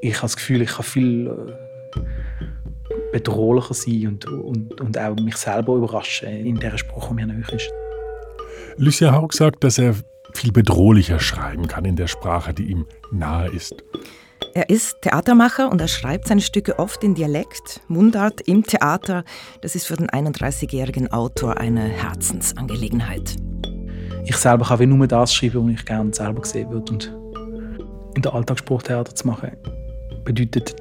ich 0.00 0.14
habe 0.16 0.22
das 0.22 0.36
Gefühl, 0.36 0.62
ich 0.62 0.70
kann 0.70 0.84
viel 0.84 1.26
äh, 1.26 2.00
bedrohlicher 3.12 3.74
sein 3.74 4.06
und, 4.08 4.26
und, 4.26 4.80
und 4.80 4.98
auch 4.98 5.16
mich 5.16 5.36
selber 5.36 5.76
überraschen 5.76 6.28
in 6.28 6.56
der 6.56 6.76
Sprache, 6.76 7.08
die 7.08 7.14
mir 7.14 7.26
nahe 7.26 7.44
ist. 7.52 7.70
Lucia 8.76 9.12
Haug 9.12 9.32
sagt, 9.32 9.64
dass 9.64 9.78
er 9.78 9.94
viel 10.34 10.52
bedrohlicher 10.52 11.18
schreiben 11.18 11.66
kann 11.66 11.84
in 11.84 11.96
der 11.96 12.08
Sprache, 12.08 12.52
die 12.52 12.64
ihm 12.64 12.86
nahe 13.10 13.48
ist. 13.48 13.82
Er 14.54 14.68
ist 14.68 15.00
Theatermacher 15.02 15.70
und 15.70 15.80
er 15.80 15.88
schreibt 15.88 16.28
seine 16.28 16.40
Stücke 16.40 16.78
oft 16.78 17.02
in 17.04 17.14
Dialekt, 17.14 17.80
Mundart 17.88 18.42
im 18.42 18.64
Theater. 18.64 19.24
Das 19.62 19.74
ist 19.74 19.86
für 19.86 19.96
den 19.96 20.08
31-jährigen 20.08 21.10
Autor 21.12 21.58
eine 21.58 21.82
Herzensangelegenheit. 21.82 23.36
Ich 24.24 24.36
selber 24.36 24.66
kann 24.66 24.80
wie 24.80 24.86
nur 24.86 25.06
das 25.06 25.32
schreiben, 25.32 25.68
was 25.68 25.80
ich 25.80 25.86
gerne 25.86 26.12
selber 26.12 26.42
gesehen 26.42 26.70
würde. 26.70 26.92
Und 26.92 27.16
in 28.14 28.22
der 28.22 28.34
Alltagsspruchtheater 28.34 29.14
zu 29.14 29.26
machen, 29.26 29.52
bedeutet, 30.26 30.76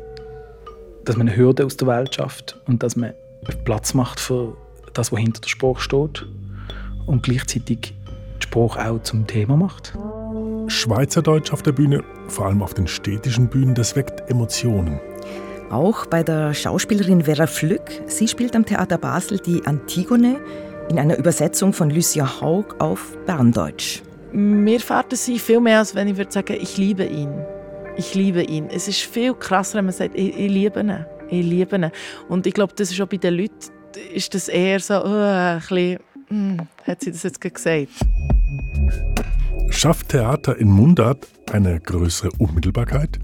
dass 1.05 1.15
man 1.15 1.29
eine 1.29 1.37
Hürde 1.37 1.65
aus 1.65 1.77
der 1.77 1.87
Welt 1.87 2.15
schafft 2.15 2.59
und 2.67 2.83
dass 2.83 2.97
man 2.97 3.13
Platz 3.63 3.93
macht 3.93 4.19
für 4.19 4.57
das, 4.93 5.11
was 5.11 5.19
hinter 5.19 5.39
der 5.39 5.47
Spruch 5.47 5.79
steht 5.79 6.25
und 7.05 7.23
gleichzeitig 7.23 7.93
die 8.39 8.43
Spruch 8.43 8.75
auch 8.75 9.01
zum 9.03 9.25
Thema 9.25 9.55
macht. 9.55 9.93
Schweizerdeutsch 10.67 11.53
auf 11.53 11.61
der 11.61 11.71
Bühne, 11.71 12.03
vor 12.27 12.47
allem 12.47 12.61
auf 12.61 12.73
den 12.73 12.87
städtischen 12.87 13.47
Bühnen, 13.47 13.75
das 13.75 13.95
weckt 13.95 14.29
Emotionen. 14.29 14.99
Auch 15.69 16.05
bei 16.07 16.23
der 16.23 16.53
Schauspielerin 16.53 17.23
Vera 17.23 17.47
Flück. 17.47 18.01
Sie 18.07 18.27
spielt 18.27 18.55
am 18.55 18.65
Theater 18.65 18.97
Basel 18.97 19.39
die 19.39 19.65
Antigone 19.65 20.39
in 20.89 20.99
einer 20.99 21.17
Übersetzung 21.17 21.73
von 21.73 21.89
Lucia 21.89 22.41
Haug 22.41 22.75
auf 22.79 23.17
Berndeutsch. 23.25 24.01
Mir 24.31 24.79
fährt 24.79 25.13
es 25.13 25.25
viel 25.25 25.59
mehr, 25.59 25.79
als 25.79 25.95
wenn 25.95 26.07
ich 26.07 26.17
würde 26.17 26.31
sagen, 26.31 26.57
ich 26.59 26.77
liebe 26.77 27.05
ihn. 27.05 27.33
Ich 27.97 28.13
liebe 28.13 28.43
ihn. 28.43 28.67
Es 28.69 28.87
ist 28.87 29.01
viel 29.01 29.33
krasser, 29.33 29.77
wenn 29.77 29.85
man 29.85 29.93
sagt, 29.93 30.15
ich, 30.15 30.37
ich 30.37 30.51
liebe 30.51 30.79
ihn. 30.79 31.05
Ich 31.29 31.45
liebe 31.45 31.75
ihn. 31.75 31.91
Und 32.27 32.45
ich 32.45 32.53
glaube, 32.53 32.73
das 32.75 32.91
ist 32.91 33.01
auch 33.01 33.07
bei 33.07 33.17
den 33.17 33.35
Leuten 33.35 33.71
ist 34.13 34.33
das 34.33 34.47
eher 34.47 34.79
so, 34.79 34.95
oh, 34.95 35.07
ein 35.07 35.59
bisschen, 35.59 35.99
hm, 36.27 36.59
hat 36.85 37.01
sie 37.01 37.11
das 37.11 37.23
jetzt 37.23 37.39
gesagt. 37.39 37.87
Schafft 39.69 40.09
Theater 40.09 40.57
in 40.57 40.69
Mundart 40.69 41.27
eine 41.51 41.79
größere 41.79 42.29
Unmittelbarkeit? 42.37 43.19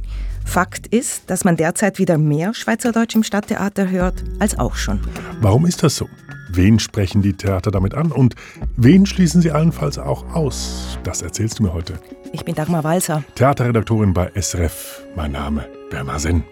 Fakt 0.46 0.88
ist, 0.88 1.30
dass 1.30 1.44
man 1.44 1.56
derzeit 1.56 2.00
wieder 2.00 2.18
mehr 2.18 2.54
Schweizerdeutsch 2.54 3.16
im 3.16 3.24
Stadttheater 3.24 3.90
hört 3.90 4.24
als 4.40 4.58
auch 4.58 4.76
schon. 4.76 5.00
Warum 5.40 5.66
ist 5.66 5.84
das 5.84 5.96
so? 5.96 6.10
Wen 6.54 6.80
sprechen 6.80 7.22
die 7.22 7.34
Theater 7.34 7.72
damit 7.72 7.94
an 7.94 8.12
und 8.12 8.36
wen 8.76 9.06
schließen 9.06 9.42
sie 9.42 9.52
allenfalls 9.52 9.98
auch 9.98 10.34
aus? 10.34 11.00
Das 11.04 11.22
erzählst 11.22 11.60
du 11.60 11.64
mir 11.64 11.74
heute. 11.74 11.94
Ich 12.34 12.44
bin 12.44 12.56
Dagmar 12.56 12.84
Walser. 12.84 13.24
Theaterredaktorin 13.36 14.14
bei 14.14 14.32
SRF. 14.36 15.04
Mein 15.16 15.32
Name 15.32 15.68
Bernhard 15.90 16.22
Senn. 16.22 16.44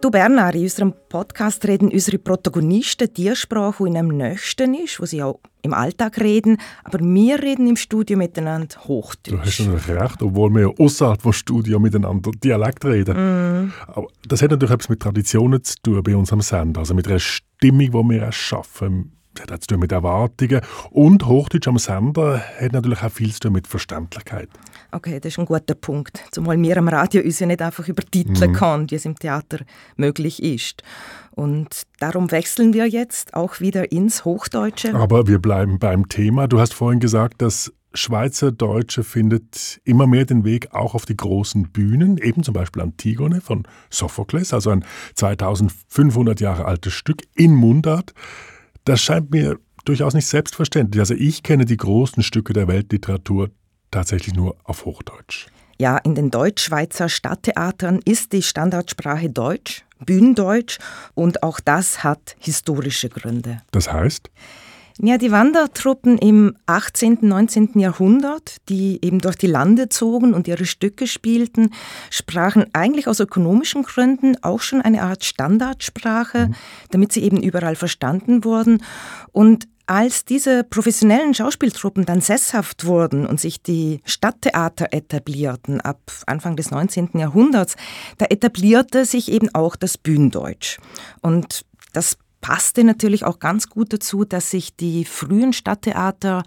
Du 0.00 0.10
Bernhard, 0.10 0.54
in 0.54 0.62
unserem 0.62 0.94
Podcast 1.08 1.64
reden 1.66 1.88
unsere 1.88 2.18
Protagonisten 2.18 3.08
die 3.14 3.34
Sprache, 3.34 3.84
die 3.84 3.88
ihnen 3.88 3.96
am 3.96 4.08
nächsten 4.08 4.74
ist, 4.74 5.00
wo 5.00 5.06
sie 5.06 5.22
auch 5.22 5.40
im 5.62 5.72
Alltag 5.72 6.20
reden. 6.20 6.58
Aber 6.84 6.98
wir 7.00 7.42
reden 7.42 7.66
im 7.66 7.76
Studio 7.76 8.18
miteinander 8.18 8.76
Hochdeutsch. 8.86 9.32
Du 9.32 9.40
hast 9.40 9.60
natürlich 9.60 9.88
recht, 9.88 10.22
obwohl 10.22 10.50
wir 10.50 10.60
ja 10.62 10.68
außerhalb 10.78 11.22
vom 11.22 11.32
Studio 11.32 11.78
miteinander 11.78 12.30
Dialekt 12.32 12.84
reden. 12.84 13.64
Mm. 13.64 13.72
Aber 13.86 14.08
das 14.26 14.42
hat 14.42 14.50
natürlich 14.50 14.74
etwas 14.74 14.88
mit 14.90 15.00
Traditionen 15.00 15.64
zu 15.64 15.74
tun 15.82 16.02
bei 16.02 16.14
unserem 16.14 16.42
Sender, 16.42 16.80
also 16.80 16.94
mit 16.94 17.08
einer 17.08 17.18
Stimmung, 17.18 17.90
die 17.90 18.14
wir 18.14 18.22
erschaffen. 18.22 19.15
Das 19.36 19.52
hat 19.52 19.62
zu 19.62 19.68
tun 19.68 19.80
mit 19.80 19.92
Erwartungen. 19.92 20.60
Und 20.90 21.26
Hochdeutsch 21.26 21.68
am 21.68 21.78
Sender 21.78 22.42
hat 22.60 22.72
natürlich 22.72 23.02
auch 23.02 23.10
viel 23.10 23.32
zu 23.32 23.40
tun 23.40 23.52
mit 23.52 23.66
Verständlichkeit. 23.66 24.48
Okay, 24.92 25.20
das 25.20 25.32
ist 25.32 25.38
ein 25.38 25.46
guter 25.46 25.74
Punkt. 25.74 26.24
Zumal 26.30 26.60
wir 26.60 26.76
am 26.78 26.88
Radio 26.88 27.22
uns 27.22 27.38
ja 27.38 27.46
nicht 27.46 27.60
einfach 27.62 27.86
übertiteln 27.88 28.52
Mhm. 28.52 28.54
kann, 28.54 28.90
wie 28.90 28.94
es 28.94 29.04
im 29.04 29.16
Theater 29.16 29.58
möglich 29.96 30.42
ist. 30.42 30.82
Und 31.32 31.82
darum 31.98 32.30
wechseln 32.30 32.72
wir 32.72 32.86
jetzt 32.86 33.34
auch 33.34 33.60
wieder 33.60 33.92
ins 33.92 34.24
Hochdeutsche. 34.24 34.94
Aber 34.94 35.26
wir 35.26 35.38
bleiben 35.38 35.78
beim 35.78 36.08
Thema. 36.08 36.48
Du 36.48 36.58
hast 36.58 36.72
vorhin 36.72 37.00
gesagt, 37.00 37.42
dass 37.42 37.72
Schweizerdeutsche 37.92 39.04
findet 39.04 39.80
immer 39.84 40.06
mehr 40.06 40.24
den 40.26 40.44
Weg 40.44 40.74
auch 40.74 40.94
auf 40.94 41.06
die 41.06 41.16
großen 41.16 41.70
Bühnen, 41.72 42.18
eben 42.18 42.42
zum 42.42 42.54
Beispiel 42.54 42.82
Antigone 42.82 43.40
von 43.40 43.64
Sophokles, 43.90 44.52
also 44.52 44.70
ein 44.70 44.84
2500 45.14 46.40
Jahre 46.40 46.64
altes 46.66 46.92
Stück 46.92 47.22
in 47.34 47.54
Mundart. 47.54 48.12
Das 48.86 49.02
scheint 49.02 49.32
mir 49.32 49.58
durchaus 49.84 50.14
nicht 50.14 50.26
selbstverständlich. 50.26 51.00
Also 51.00 51.14
ich 51.14 51.42
kenne 51.42 51.64
die 51.64 51.76
großen 51.76 52.22
Stücke 52.22 52.52
der 52.52 52.68
Weltliteratur 52.68 53.50
tatsächlich 53.90 54.34
nur 54.34 54.56
auf 54.62 54.84
Hochdeutsch. 54.84 55.48
Ja, 55.78 55.98
in 55.98 56.14
den 56.14 56.30
Deutschschweizer 56.30 57.08
Stadttheatern 57.08 58.00
ist 58.04 58.32
die 58.32 58.42
Standardsprache 58.42 59.28
Deutsch, 59.28 59.84
Bühnendeutsch 59.98 60.78
und 61.14 61.42
auch 61.42 61.58
das 61.58 62.04
hat 62.04 62.36
historische 62.38 63.08
Gründe. 63.08 63.60
Das 63.72 63.92
heißt, 63.92 64.30
Ja, 65.02 65.18
die 65.18 65.30
Wandertruppen 65.30 66.16
im 66.16 66.56
18., 66.64 67.18
19. 67.20 67.78
Jahrhundert, 67.78 68.56
die 68.70 68.98
eben 69.02 69.20
durch 69.20 69.36
die 69.36 69.46
Lande 69.46 69.90
zogen 69.90 70.32
und 70.32 70.48
ihre 70.48 70.64
Stücke 70.64 71.06
spielten, 71.06 71.74
sprachen 72.08 72.64
eigentlich 72.72 73.06
aus 73.06 73.20
ökonomischen 73.20 73.82
Gründen 73.82 74.42
auch 74.42 74.62
schon 74.62 74.80
eine 74.80 75.02
Art 75.02 75.22
Standardsprache, 75.22 76.50
damit 76.92 77.12
sie 77.12 77.24
eben 77.24 77.42
überall 77.42 77.76
verstanden 77.76 78.42
wurden. 78.42 78.82
Und 79.32 79.68
als 79.84 80.24
diese 80.24 80.64
professionellen 80.64 81.34
Schauspieltruppen 81.34 82.06
dann 82.06 82.22
sesshaft 82.22 82.86
wurden 82.86 83.26
und 83.26 83.38
sich 83.38 83.62
die 83.62 84.00
Stadttheater 84.06 84.88
etablierten 84.92 85.82
ab 85.82 86.00
Anfang 86.26 86.56
des 86.56 86.70
19. 86.70 87.10
Jahrhunderts, 87.14 87.76
da 88.16 88.24
etablierte 88.30 89.04
sich 89.04 89.30
eben 89.30 89.54
auch 89.54 89.76
das 89.76 89.98
Bühnendeutsch. 89.98 90.78
Und 91.20 91.66
das 91.92 92.16
passte 92.46 92.84
natürlich 92.84 93.24
auch 93.24 93.40
ganz 93.40 93.68
gut 93.68 93.92
dazu, 93.92 94.24
dass 94.24 94.52
sich 94.52 94.76
die 94.76 95.04
frühen 95.04 95.52
Stadttheater 95.52 96.44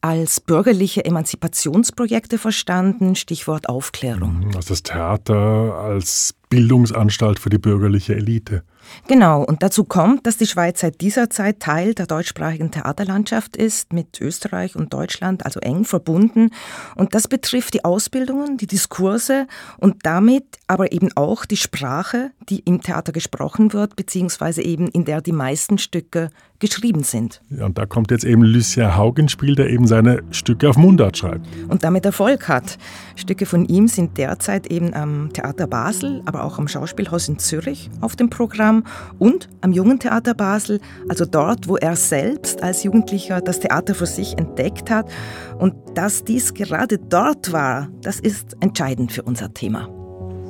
als 0.00 0.40
bürgerliche 0.40 1.04
Emanzipationsprojekte 1.04 2.38
verstanden, 2.38 3.16
Stichwort 3.16 3.68
Aufklärung. 3.68 4.52
also 4.54 4.68
das 4.68 4.84
Theater 4.84 5.34
als 5.34 6.36
Bildungsanstalt 6.48 7.40
für 7.40 7.50
die 7.50 7.58
bürgerliche 7.58 8.14
Elite. 8.14 8.62
Genau, 9.08 9.42
und 9.42 9.62
dazu 9.62 9.84
kommt, 9.84 10.26
dass 10.26 10.36
die 10.36 10.46
Schweiz 10.46 10.80
seit 10.80 11.00
dieser 11.00 11.30
Zeit 11.30 11.60
Teil 11.60 11.94
der 11.94 12.06
deutschsprachigen 12.06 12.70
Theaterlandschaft 12.70 13.56
ist, 13.56 13.92
mit 13.92 14.20
Österreich 14.20 14.76
und 14.76 14.92
Deutschland 14.92 15.44
also 15.44 15.60
eng 15.60 15.84
verbunden. 15.84 16.50
Und 16.96 17.14
das 17.14 17.28
betrifft 17.28 17.74
die 17.74 17.84
Ausbildungen, 17.84 18.56
die 18.56 18.66
Diskurse 18.66 19.46
und 19.78 19.96
damit 20.04 20.44
aber 20.66 20.92
eben 20.92 21.10
auch 21.16 21.44
die 21.44 21.56
Sprache, 21.56 22.30
die 22.48 22.60
im 22.60 22.80
Theater 22.80 23.12
gesprochen 23.12 23.72
wird, 23.72 23.96
beziehungsweise 23.96 24.62
eben 24.62 24.88
in 24.88 25.04
der 25.04 25.20
die 25.20 25.32
meisten 25.32 25.78
Stücke 25.78 26.30
geschrieben 26.62 27.02
sind. 27.02 27.42
Ja, 27.50 27.66
und 27.66 27.76
da 27.76 27.86
kommt 27.86 28.12
jetzt 28.12 28.24
eben 28.24 28.42
Lucien 28.42 28.96
Haug 28.96 29.14
ins 29.18 29.32
Spiel, 29.32 29.56
der 29.56 29.68
eben 29.68 29.88
seine 29.88 30.22
Stücke 30.30 30.70
auf 30.70 30.76
Mundart 30.76 31.18
schreibt. 31.18 31.44
und 31.68 31.82
damit 31.82 32.04
Erfolg 32.04 32.48
hat. 32.48 32.78
Stücke 33.16 33.46
von 33.46 33.66
ihm 33.66 33.88
sind 33.88 34.16
derzeit 34.16 34.68
eben 34.68 34.94
am 34.94 35.32
Theater 35.32 35.66
Basel, 35.66 36.22
aber 36.24 36.44
auch 36.44 36.58
am 36.58 36.68
Schauspielhaus 36.68 37.28
in 37.28 37.38
Zürich 37.38 37.90
auf 38.00 38.14
dem 38.14 38.30
Programm 38.30 38.81
und 39.18 39.48
am 39.60 39.72
Jungen 39.72 39.98
Theater 39.98 40.34
Basel, 40.34 40.80
also 41.08 41.24
dort, 41.24 41.68
wo 41.68 41.76
er 41.76 41.96
selbst 41.96 42.62
als 42.62 42.82
Jugendlicher 42.82 43.40
das 43.40 43.60
Theater 43.60 43.94
für 43.94 44.06
sich 44.06 44.38
entdeckt 44.38 44.90
hat. 44.90 45.10
Und 45.58 45.74
dass 45.94 46.24
dies 46.24 46.54
gerade 46.54 46.98
dort 46.98 47.52
war, 47.52 47.88
das 48.02 48.20
ist 48.20 48.56
entscheidend 48.60 49.12
für 49.12 49.22
unser 49.22 49.52
Thema. 49.52 49.88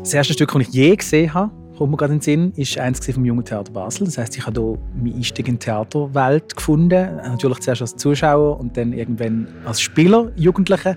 Das 0.00 0.14
erste 0.14 0.32
Stück, 0.32 0.52
das 0.52 0.62
ich 0.62 0.68
je 0.68 0.96
gesehen 0.96 1.32
habe, 1.32 1.52
kommt 1.76 1.90
mir 1.90 1.96
gerade 1.96 2.12
in 2.12 2.18
den 2.18 2.22
Sinn, 2.22 2.52
ist 2.56 2.78
eins 2.78 3.04
vom 3.04 3.24
Jungen 3.24 3.44
Theater 3.44 3.72
Basel. 3.72 4.06
Das 4.06 4.18
heißt, 4.18 4.36
ich 4.36 4.46
habe 4.46 4.60
hier 4.60 4.78
meinen 4.94 5.16
Einstieg 5.16 5.48
in 5.48 5.54
die 5.54 5.64
Theaterwelt 5.64 6.54
gefunden. 6.54 7.16
Natürlich 7.16 7.60
zuerst 7.60 7.82
als 7.82 7.96
Zuschauer 7.96 8.60
und 8.60 8.76
dann 8.76 8.92
irgendwann 8.92 9.48
als 9.64 9.80
Spieler, 9.80 10.30
Jugendliche 10.36 10.96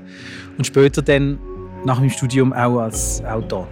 und 0.57 0.66
später 0.66 1.02
dann 1.02 1.40
nach 1.85 1.99
meinem 1.99 2.09
Studium 2.09 2.53
auch 2.53 2.79
als 2.79 3.23
Autor. 3.26 3.67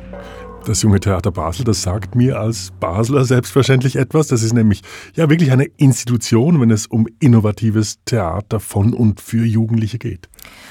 Das 0.65 0.81
junge 0.81 1.01
Theater 1.01 1.31
Basel, 1.31 1.65
das 1.65 1.81
sagt 1.81 2.15
mir 2.15 2.39
als 2.39 2.71
Basler 2.79 3.25
selbstverständlich 3.25 3.97
etwas. 3.97 4.27
Das 4.27 4.43
ist 4.43 4.53
nämlich 4.53 4.81
ja 5.13 5.29
wirklich 5.29 5.51
eine 5.51 5.65
Institution, 5.75 6.61
wenn 6.61 6.71
es 6.71 6.87
um 6.87 7.05
innovatives 7.19 7.99
Theater 8.05 8.61
von 8.61 8.93
und 8.93 9.19
für 9.19 9.45
Jugendliche 9.45 9.97
geht. 9.97 10.29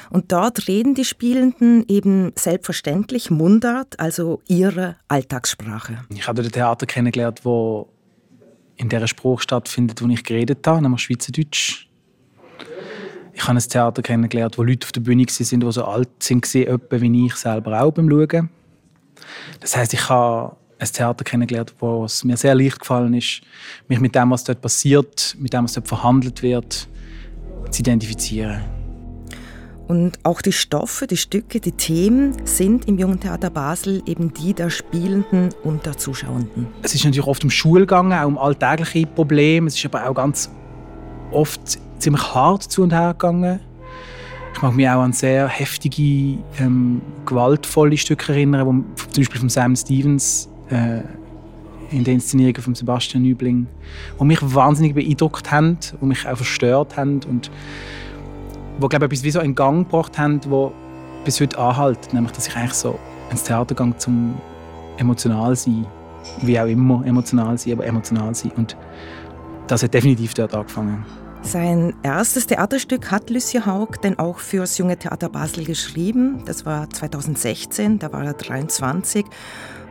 Und 0.08 0.32
dort 0.32 0.66
reden 0.66 0.94
die 0.94 1.04
Spielenden 1.04 1.84
eben 1.88 2.32
selbstverständlich 2.36 3.30
Mundart, 3.30 4.00
also 4.00 4.40
ihre 4.48 4.96
Alltagssprache. 5.08 5.98
Ich 6.08 6.26
habe 6.26 6.36
dort 6.36 6.48
ein 6.48 6.52
Theater 6.52 6.86
kennengelernt, 6.86 7.44
wo 7.44 7.90
in 8.76 8.88
der 8.88 9.06
Spruch 9.06 9.40
stattfindet, 9.42 10.00
wo 10.00 10.08
ich 10.08 10.24
geredet 10.24 10.66
habe, 10.66 10.80
nämlich 10.80 11.02
Schweizerdeutsch. 11.02 11.86
Ich 13.34 13.46
habe 13.46 13.58
ein 13.58 13.68
Theater 13.68 14.00
kennengelernt, 14.00 14.56
wo 14.56 14.62
Leute 14.62 14.86
auf 14.86 14.92
der 14.92 15.02
Bühne 15.02 15.24
waren, 15.24 15.60
die 15.60 15.72
so 15.72 15.84
alt 15.84 16.08
sind, 16.20 16.54
etwa 16.54 17.00
wie 17.00 17.26
ich 17.26 17.34
selber 17.34 17.82
auch 17.82 17.92
beim 17.92 18.08
Schauen. 18.08 18.48
Das 19.60 19.76
heißt, 19.76 19.94
ich 19.94 20.08
habe 20.08 20.56
ein 20.78 20.88
Theater 20.92 21.24
kennengelernt, 21.24 21.74
wo 21.78 22.04
es 22.04 22.24
mir 22.24 22.36
sehr 22.36 22.54
leicht 22.54 22.80
gefallen 22.80 23.14
ist, 23.14 23.42
mich 23.88 24.00
mit 24.00 24.14
dem, 24.14 24.30
was 24.30 24.44
dort 24.44 24.60
passiert, 24.60 25.36
mit 25.38 25.52
dem, 25.52 25.64
was 25.64 25.74
dort 25.74 25.88
verhandelt 25.88 26.42
wird, 26.42 26.88
zu 27.70 27.80
identifizieren. 27.80 28.62
Und 29.88 30.19
auch 30.22 30.40
die 30.40 30.52
Stoffe, 30.52 31.06
die 31.06 31.16
Stücke, 31.16 31.60
die 31.60 31.72
Themen 31.72 32.34
sind 32.46 32.88
im 32.88 32.98
Jungen 32.98 33.20
Theater 33.20 33.50
Basel 33.50 34.02
eben 34.06 34.32
die 34.32 34.54
der 34.54 34.70
Spielenden 34.70 35.50
und 35.64 35.84
der 35.84 35.98
Zuschauenden. 35.98 36.66
Es 36.82 36.94
ist 36.94 37.04
natürlich 37.04 37.26
oft 37.26 37.44
um 37.44 37.50
Schule 37.50 37.82
gegangen, 37.82 38.12
auch 38.12 38.26
um 38.26 38.38
alltägliche 38.38 39.06
Probleme. 39.06 39.66
Es 39.69 39.76
ist 39.76 39.84
aber 39.84 40.08
auch 40.08 40.14
ganz 40.14 40.50
oft 41.30 41.78
ziemlich 41.98 42.34
hart 42.34 42.62
zu 42.62 42.82
und 42.82 42.92
her 42.92 43.12
gegangen. 43.12 43.60
Ich 44.54 44.62
mag 44.62 44.75
mich 44.75 44.88
auch 44.88 45.00
an 45.00 45.12
sehr 45.12 45.49
heftige, 45.49 46.38
ähm, 46.60 47.00
gewaltvolle 47.26 47.96
Stücke 47.96 48.32
erinnern, 48.32 48.66
wo, 48.66 48.70
zum 49.10 49.22
Beispiel 49.22 49.40
von 49.40 49.49
Sam 49.49 49.75
Stevens 49.75 50.49
äh, 50.70 51.00
in 51.90 52.04
den 52.04 52.14
Inszenierungen 52.14 52.62
von 52.62 52.75
Sebastian 52.75 53.22
Nübling, 53.22 53.66
die 54.19 54.25
mich 54.25 54.38
wahnsinnig 54.43 54.94
beeindruckt 54.94 55.50
haben, 55.50 55.78
die 56.00 56.04
mich 56.04 56.26
auch 56.26 56.37
verstört 56.37 56.96
haben 56.96 57.20
und 57.28 57.50
wo 58.78 58.88
glaube 58.88 59.04
ich, 59.04 59.12
etwas 59.12 59.25
wie 59.25 59.31
so 59.31 59.40
einen 59.40 59.54
Gang 59.54 59.87
gebracht 59.87 60.19
haben, 60.19 60.40
wo 60.49 60.72
bis 61.25 61.40
heute 61.40 61.58
anhält, 61.58 62.12
nämlich 62.12 62.32
dass 62.32 62.46
ich 62.46 62.56
eigentlich 62.56 62.72
so 62.72 62.98
ins 63.31 63.44
Theater 63.44 63.76
zum 63.98 64.34
emotional 64.96 65.55
sein, 65.56 65.87
wie 66.43 66.58
auch 66.58 66.66
immer 66.66 67.05
emotional 67.06 67.58
sein, 67.58 67.75
aber 67.75 67.87
emotional 67.87 68.34
sein 68.34 68.52
und 68.52 68.76
das 69.66 69.82
hat 69.82 69.94
definitiv 69.94 70.34
dort 70.34 70.55
angefangen. 70.55 71.05
Sein 71.42 71.92
erstes 72.02 72.46
Theaterstück 72.46 73.10
hat 73.10 73.28
Lucia 73.28 73.66
Haug 73.66 74.00
denn 74.02 74.18
auch 74.18 74.38
fürs 74.38 74.78
Junge 74.78 74.96
Theater 74.96 75.28
Basel 75.28 75.64
geschrieben. 75.64 76.44
Das 76.46 76.64
war 76.64 76.88
2016, 76.88 77.98
da 77.98 78.12
war 78.12 78.24
er 78.24 78.34
23. 78.34 79.26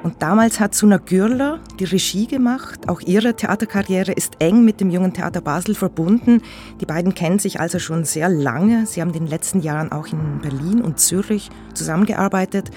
Und 0.01 0.21
damals 0.24 0.59
hat 0.59 0.74
Suna 0.74 0.98
Gürler 0.98 1.59
die 1.80 1.83
Regie 1.83 2.25
gemacht. 2.25 2.89
Auch 2.89 3.01
ihre 3.01 3.36
Theaterkarriere 3.36 4.13
ist 4.13 4.38
eng 4.39 4.65
mit 4.65 4.80
dem 4.80 4.89
Jungen 4.89 5.13
Theater 5.13 5.42
Basel 5.42 5.75
verbunden. 5.75 6.42
Die 6.80 6.86
beiden 6.86 7.13
kennen 7.13 7.38
sich 7.38 7.59
also 7.59 7.77
schon 7.77 8.06
sehr 8.06 8.30
lange. 8.30 8.88
Sie 8.88 9.01
haben 9.01 9.09
in 9.09 9.25
den 9.25 9.27
letzten 9.27 9.59
Jahren 9.59 9.92
auch 9.92 10.07
in 10.07 10.39
Berlin 10.42 10.81
und 10.81 11.00
Zürich 11.00 11.50
zusammengearbeitet. 11.75 12.71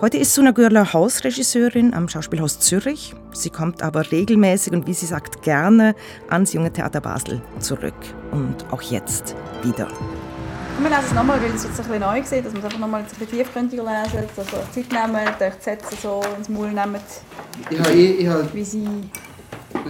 Heute 0.00 0.16
ist 0.18 0.32
Suna 0.32 0.52
Gürler 0.52 0.92
Hausregisseurin 0.92 1.92
am 1.92 2.08
Schauspielhaus 2.08 2.60
Zürich. 2.60 3.16
Sie 3.32 3.50
kommt 3.50 3.82
aber 3.82 4.12
regelmäßig 4.12 4.72
und 4.72 4.86
wie 4.86 4.94
sie 4.94 5.06
sagt 5.06 5.42
gerne 5.42 5.96
ans 6.30 6.52
Junge 6.52 6.72
Theater 6.72 7.00
Basel 7.00 7.42
zurück. 7.58 7.96
Und 8.30 8.64
auch 8.70 8.80
jetzt 8.80 9.34
wieder. 9.64 9.88
Wir 10.78 10.88
lesen 10.88 11.02
es 11.04 11.12
nochmal, 11.12 11.42
weil 11.42 11.52
es 11.52 11.64
jetzt 11.64 11.80
ein 11.80 11.86
bisschen 11.86 12.00
neu 12.00 12.20
ist, 12.20 12.30
dass 12.30 12.44
man 12.44 12.58
es 12.58 12.64
einfach 12.64 12.78
nochmal 12.78 13.00
ein 13.00 13.06
bisschen 13.08 13.28
tiefgründiger 13.28 13.82
lesen, 13.82 14.28
also 14.36 14.56
Zeit 14.72 14.92
nehmen, 14.92 15.26
die 15.40 15.64
Sätze 15.64 15.96
so 16.00 16.22
ins 16.38 16.48
Maul 16.48 16.68
nehmen, 16.68 17.00
ich 17.68 17.80
habe, 17.80 17.92
ich 17.92 18.28
habe, 18.28 18.48
wie 18.54 18.64
sie 18.64 18.84
ja. 18.84 19.80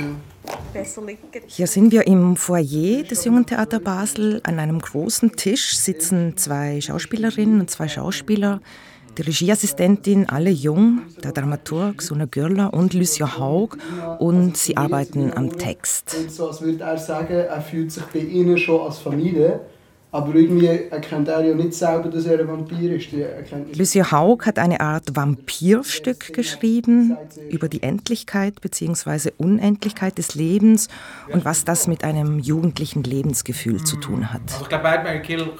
besser 0.72 1.05
liegen. 1.05 1.20
Hier 1.49 1.66
sind 1.66 1.93
wir 1.93 2.06
im 2.06 2.34
Foyer 2.37 3.02
des 3.02 3.26
Jungen 3.26 3.44
Theater 3.44 3.78
Basel. 3.78 4.40
An 4.44 4.58
einem 4.58 4.78
großen 4.78 5.32
Tisch 5.32 5.76
sitzen 5.76 6.38
zwei 6.38 6.81
Schauspielerinnen 6.81 7.60
und 7.60 7.70
zwei 7.70 7.88
Schauspieler 7.88 8.62
die 9.19 9.23
Regieassistentin, 9.23 10.29
alle 10.29 10.50
jung, 10.50 11.03
der 11.23 11.32
Dramaturg 11.32 12.03
Suna 12.03 12.26
Gürler 12.26 12.73
und 12.73 12.94
Lucia 12.94 13.38
Haug 13.38 13.76
und 14.19 14.56
sie 14.56 14.76
arbeiten 14.76 15.32
am 15.35 15.59
Text. 15.59 16.17
Und 16.19 16.31
so, 16.31 16.49
als 16.49 16.62
würde 16.62 16.85
er 16.85 16.97
sagen, 16.99 17.35
er 17.35 17.61
fühlt 17.61 17.91
sich 17.91 18.05
bei 18.05 18.20
ihnen 18.20 18.56
schon 18.56 18.81
als 18.81 18.99
Familie, 18.99 19.61
aber 20.12 20.35
irgendwie 20.35 20.67
erkennt 20.67 21.29
er 21.29 21.44
ja 21.44 21.55
nicht 21.55 21.75
selber, 21.75 22.09
dass 22.09 22.26
er 22.26 22.41
ein 22.41 22.49
Vampir 22.49 22.94
ist. 22.94 23.09
Lucia 23.76 24.11
Haug 24.11 24.47
hat 24.47 24.59
eine 24.59 24.81
Art 24.81 25.15
Vampirstück 25.15 26.32
geschrieben 26.32 27.17
über 27.50 27.69
die 27.69 27.82
Endlichkeit 27.82 28.61
bzw. 28.61 29.32
Unendlichkeit 29.37 30.17
des 30.17 30.35
Lebens 30.37 30.88
und 31.32 31.44
was 31.44 31.65
das 31.65 31.88
mit 31.88 32.05
einem 32.05 32.38
jugendlichen 32.38 33.03
Lebensgefühl 33.03 33.82
zu 33.82 33.97
tun 33.97 34.32
hat. 34.32 34.43
Also 34.47 34.62
ich 34.62 34.69
glaube, 34.69 34.85
Bad 34.85 35.03
Mary 35.03 35.20
Kill, 35.23 35.50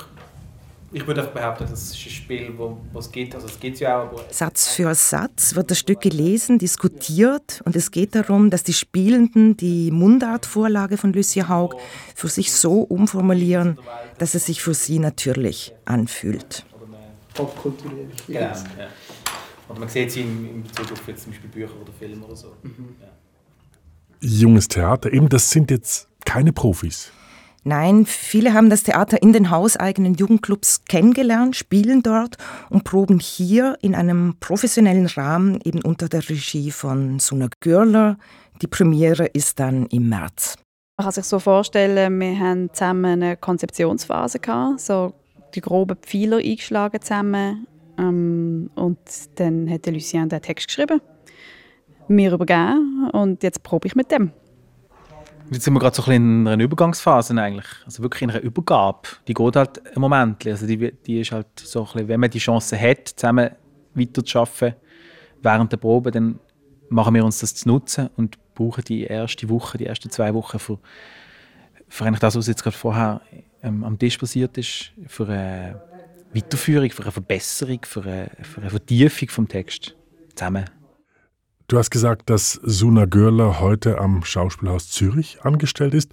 ich 0.91 1.07
würde 1.07 1.21
einfach 1.21 1.35
behaupten, 1.35 1.67
das 1.69 1.83
ist 1.83 1.95
ein 1.95 2.11
Spiel, 2.11 2.55
wo 2.57 2.79
wo 2.93 2.99
es 2.99 3.11
gibt. 3.11 3.35
Also 3.35 3.47
es 3.47 3.61
gibt 3.61 3.79
ja 3.81 4.03
auch, 4.03 4.25
Satz 4.31 4.69
für 4.69 4.95
Satz 4.95 5.55
wird 5.55 5.71
das 5.71 5.79
Stück 5.79 6.01
gelesen, 6.01 6.59
diskutiert 6.59 7.61
und 7.65 7.77
es 7.77 7.91
geht 7.91 8.15
darum, 8.15 8.51
dass 8.51 8.63
die 8.63 8.73
Spielenden 8.73 9.57
die 9.57 9.91
Mundartvorlage 9.91 10.97
von 10.97 11.13
Lucia 11.13 11.49
Haug 11.49 11.77
für 12.15 12.29
sich 12.29 12.53
so 12.53 12.81
umformulieren, 12.81 13.79
dass 14.19 14.35
es 14.35 14.47
sich 14.47 14.63
für 14.63 14.75
sie 14.75 14.99
natürlich 14.99 15.75
anfühlt. 15.85 16.65
Popkulturell. 17.35 18.09
genau. 18.27 18.41
Ja. 18.41 18.55
Oder 19.69 19.81
man 19.81 19.89
sieht 19.89 20.11
sie 20.11 20.23
in, 20.23 20.49
in 20.49 20.63
Bezug 20.63 20.93
auf 20.93 21.07
jetzt 21.07 21.25
zum 21.25 21.33
Beispiel 21.33 21.51
Bücher 21.51 21.81
oder 21.81 21.93
Filme 21.93 22.25
oder 22.25 22.37
so. 22.37 22.55
Ja. 22.65 23.09
Junges 24.21 24.67
Theater, 24.67 25.13
eben 25.13 25.29
das 25.29 25.51
sind 25.51 25.71
jetzt 25.71 26.09
keine 26.25 26.53
Profis. 26.53 27.13
Nein, 27.69 28.07
viele 28.07 28.55
haben 28.55 28.71
das 28.71 28.85
Theater 28.85 29.21
in 29.21 29.35
den 29.35 29.51
hauseigenen 29.51 30.15
Jugendclubs 30.15 30.87
kennengelernt, 30.87 31.55
spielen 31.55 32.03
dort 32.03 32.39
und 32.71 32.85
proben 32.85 33.19
hier 33.19 33.77
in 33.83 33.95
einem 33.95 34.37
professionellen 34.41 35.05
Rahmen 35.05 35.61
eben 35.65 35.83
unter 35.83 36.09
der 36.09 36.27
Regie 36.27 36.71
von 36.71 37.19
Suna 37.19 37.49
Gürler. 37.61 38.17
Die 38.63 38.69
Premiere 38.69 39.27
ist 39.27 39.61
dann 39.61 39.85
im 39.89 40.09
März. 40.09 40.55
Man 40.97 41.05
kann 41.05 41.13
sich 41.13 41.27
so 41.27 41.39
vorstellen, 41.39 42.19
wir 42.19 42.39
haben 42.39 42.73
zusammen 42.73 43.23
eine 43.23 43.37
Konzeptionsphase 43.37 44.39
gehabt, 44.39 44.81
so 44.81 45.13
die 45.55 45.61
groben 45.61 45.99
Pfeiler 45.99 46.39
eingeschlagen 46.39 47.03
zusammen. 47.03 47.67
Ähm, 47.99 48.71
und 48.77 48.99
dann 49.35 49.69
hat 49.69 49.87
Lucien 49.89 50.31
den 50.31 50.41
Text 50.41 50.69
geschrieben, 50.69 51.03
mir 52.09 52.33
übergeben 52.33 53.11
und 53.13 53.43
jetzt 53.43 53.63
probe 53.63 53.89
ich 53.89 53.95
mit 53.95 54.11
dem. 54.11 54.33
Jetzt 55.51 55.65
sind 55.65 55.73
wir 55.75 55.81
gerade 55.81 55.97
so 55.97 56.03
ein 56.03 56.07
bisschen 56.07 56.41
in 56.43 56.49
einer 56.49 56.63
Übergangsphase 56.63 57.41
eigentlich. 57.41 57.67
Also 57.85 58.03
wirklich 58.03 58.23
in 58.23 58.31
einer 58.31 58.41
Übergabe. 58.41 59.09
Die 59.27 59.35
geht 59.35 59.57
halt 59.57 59.87
einen 59.87 60.01
Moment. 60.01 60.47
Also 60.47 60.67
die, 60.67 60.93
die 60.93 61.21
ist 61.21 61.33
halt 61.33 61.47
so 61.57 61.81
ein 61.81 61.85
bisschen, 61.87 62.09
wenn 62.09 62.21
man 62.21 62.31
die 62.31 62.39
Chance 62.39 62.79
hat, 62.79 63.09
zusammen 63.09 63.51
weiterzuarbeiten 63.95 64.75
während 65.43 65.73
der 65.73 65.77
Probe, 65.77 66.11
dann 66.11 66.39
machen 66.89 67.15
wir 67.15 67.25
uns 67.25 67.41
das 67.41 67.55
zu 67.55 67.69
nutzen 67.69 68.11
und 68.17 68.39
brauchen 68.55 68.85
die 68.85 69.05
erste 69.05 69.49
Woche, 69.49 69.79
die 69.79 69.87
ersten 69.87 70.11
zwei 70.11 70.35
Wochen 70.35 70.59
für, 70.59 70.79
für 71.89 72.05
eigentlich 72.05 72.21
das, 72.21 72.37
was 72.37 72.47
jetzt 72.47 72.63
gerade 72.63 72.77
vorher 72.77 73.21
ähm, 73.63 73.85
am 73.85 73.99
Tisch 73.99 74.19
passiert 74.19 74.59
ist, 74.59 74.93
für 75.07 75.29
eine 75.29 75.81
Weiterführung, 76.35 76.91
für 76.91 77.03
eine 77.03 77.13
Verbesserung, 77.13 77.81
für 77.85 78.03
eine, 78.03 78.31
für 78.43 78.61
eine 78.61 78.71
Vertiefung 78.71 79.29
vom 79.29 79.49
Text. 79.49 79.95
Zusammen. 80.35 80.78
Du 81.69 81.77
hast 81.77 81.91
gesagt, 81.91 82.31
dass 82.31 82.53
Suna 82.63 83.05
Görler 83.05 83.61
heute 83.61 83.99
am 83.99 84.25
Schauspielhaus 84.25 84.89
Zürich 84.89 85.41
angestellt 85.43 85.93
ist. 85.93 86.11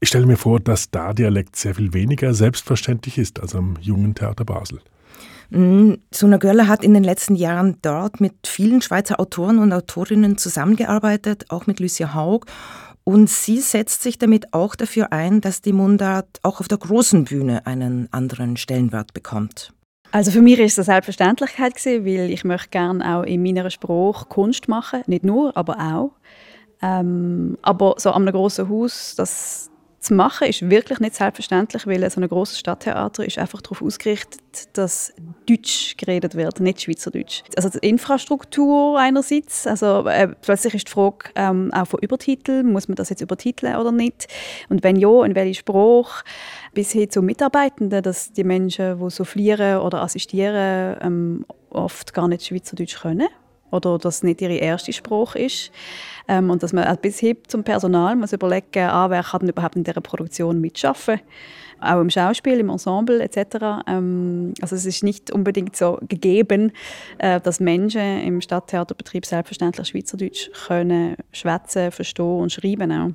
Ich 0.00 0.08
stelle 0.08 0.26
mir 0.26 0.36
vor, 0.36 0.58
dass 0.58 0.90
da 0.90 1.12
Dialekt 1.12 1.54
sehr 1.54 1.76
viel 1.76 1.92
weniger 1.92 2.34
selbstverständlich 2.34 3.16
ist 3.16 3.38
als 3.38 3.54
am 3.54 3.76
Jungen 3.80 4.16
Theater 4.16 4.44
Basel. 4.44 4.80
Mm, 5.50 5.92
Suna 6.10 6.38
Görler 6.38 6.66
hat 6.66 6.82
in 6.82 6.94
den 6.94 7.04
letzten 7.04 7.36
Jahren 7.36 7.76
dort 7.82 8.20
mit 8.20 8.34
vielen 8.44 8.82
Schweizer 8.82 9.20
Autoren 9.20 9.60
und 9.60 9.72
Autorinnen 9.72 10.36
zusammengearbeitet, 10.36 11.44
auch 11.50 11.68
mit 11.68 11.78
Lucia 11.78 12.14
Haug. 12.14 12.46
Und 13.04 13.30
sie 13.30 13.60
setzt 13.60 14.02
sich 14.02 14.18
damit 14.18 14.52
auch 14.52 14.74
dafür 14.74 15.12
ein, 15.12 15.40
dass 15.40 15.62
die 15.62 15.72
Mundart 15.72 16.40
auch 16.42 16.58
auf 16.58 16.66
der 16.66 16.78
großen 16.78 17.22
Bühne 17.22 17.66
einen 17.66 18.12
anderen 18.12 18.56
Stellenwert 18.56 19.14
bekommt. 19.14 19.72
Also 20.12 20.32
für 20.32 20.42
mich 20.42 20.58
ist 20.58 20.78
eine 20.78 20.84
Selbstverständlichkeit 20.84 21.76
gewesen, 21.76 22.04
weil 22.04 22.30
ich 22.30 22.44
möchte 22.44 22.70
gerne 22.70 23.16
auch 23.16 23.22
in 23.22 23.42
meiner 23.42 23.70
Sprache 23.70 24.26
Kunst 24.26 24.68
machen, 24.68 25.02
nicht 25.06 25.24
nur, 25.24 25.56
aber 25.56 25.78
auch. 25.78 26.10
Ähm, 26.82 27.56
aber 27.62 27.94
so 27.98 28.10
an 28.10 28.22
einem 28.22 28.34
grossen 28.34 28.68
Haus 28.68 29.14
das 29.16 29.70
zu 30.00 30.14
machen, 30.14 30.48
ist 30.48 30.68
wirklich 30.68 30.98
nicht 30.98 31.14
selbstverständlich, 31.14 31.86
weil 31.86 32.08
so 32.10 32.20
ein 32.20 32.28
grosses 32.28 32.58
Stadttheater 32.58 33.24
ist 33.24 33.38
einfach 33.38 33.60
darauf 33.60 33.82
ausgerichtet, 33.82 34.40
dass 34.72 35.12
Deutsch 35.46 35.96
geredet 35.98 36.34
wird, 36.34 36.58
nicht 36.58 36.80
Schweizerdeutsch. 36.80 37.42
Also 37.54 37.68
die 37.68 37.86
Infrastruktur 37.86 38.98
einerseits, 38.98 39.66
also 39.66 40.06
äh, 40.08 40.28
plötzlich 40.28 40.74
ist 40.74 40.88
die 40.88 40.92
Frage 40.92 41.30
ähm, 41.34 41.70
auch 41.74 41.86
von 41.86 42.00
Übertiteln, 42.00 42.72
muss 42.72 42.88
man 42.88 42.96
das 42.96 43.10
jetzt 43.10 43.20
übertiteln 43.20 43.76
oder 43.76 43.92
nicht? 43.92 44.26
Und 44.70 44.82
wenn 44.82 44.96
ja, 44.96 45.24
in 45.24 45.34
welcher 45.34 45.60
Sprache? 45.60 46.24
Bis 46.72 46.92
hin 46.92 47.10
zu 47.10 47.20
Mitarbeitenden, 47.20 48.02
dass 48.02 48.32
die 48.32 48.44
Menschen, 48.44 48.98
die 48.98 49.10
soufflieren 49.10 49.80
oder 49.80 50.02
assistieren, 50.02 50.96
ähm, 51.02 51.46
oft 51.68 52.14
gar 52.14 52.26
nicht 52.26 52.46
Schweizerdeutsch 52.46 53.00
können 53.02 53.28
oder 53.70 53.98
dass 53.98 54.16
es 54.16 54.22
nicht 54.22 54.40
ihre 54.40 54.56
erste 54.56 54.92
Sprache 54.92 55.38
ist. 55.38 55.70
Ähm, 56.28 56.50
und 56.50 56.62
dass 56.62 56.72
man 56.72 56.96
bis 57.02 57.18
hin 57.18 57.36
zum 57.48 57.64
Personal 57.64 58.16
muss 58.16 58.32
überlegen 58.32 58.84
ah, 58.84 59.10
wer 59.10 59.22
kann 59.22 59.48
überhaupt 59.48 59.76
in 59.76 59.84
dieser 59.84 60.00
Produktion 60.00 60.60
mitschaffen. 60.60 61.20
Auch 61.80 62.00
im 62.00 62.10
Schauspiel, 62.10 62.60
im 62.60 62.68
Ensemble 62.68 63.22
etc. 63.22 63.82
Ähm, 63.86 64.52
also 64.60 64.76
es 64.76 64.84
ist 64.84 65.02
nicht 65.02 65.30
unbedingt 65.30 65.76
so 65.76 65.98
gegeben, 66.08 66.72
äh, 67.18 67.40
dass 67.40 67.58
Menschen 67.58 68.20
im 68.22 68.40
Stadttheaterbetrieb 68.40 69.24
selbstverständlich 69.24 69.88
Schweizerdeutsch 69.88 70.50
können 70.66 71.16
schwätzen, 71.32 71.90
verstehen 71.90 72.40
und 72.40 72.52
schreiben 72.52 72.92
auch. 72.92 73.10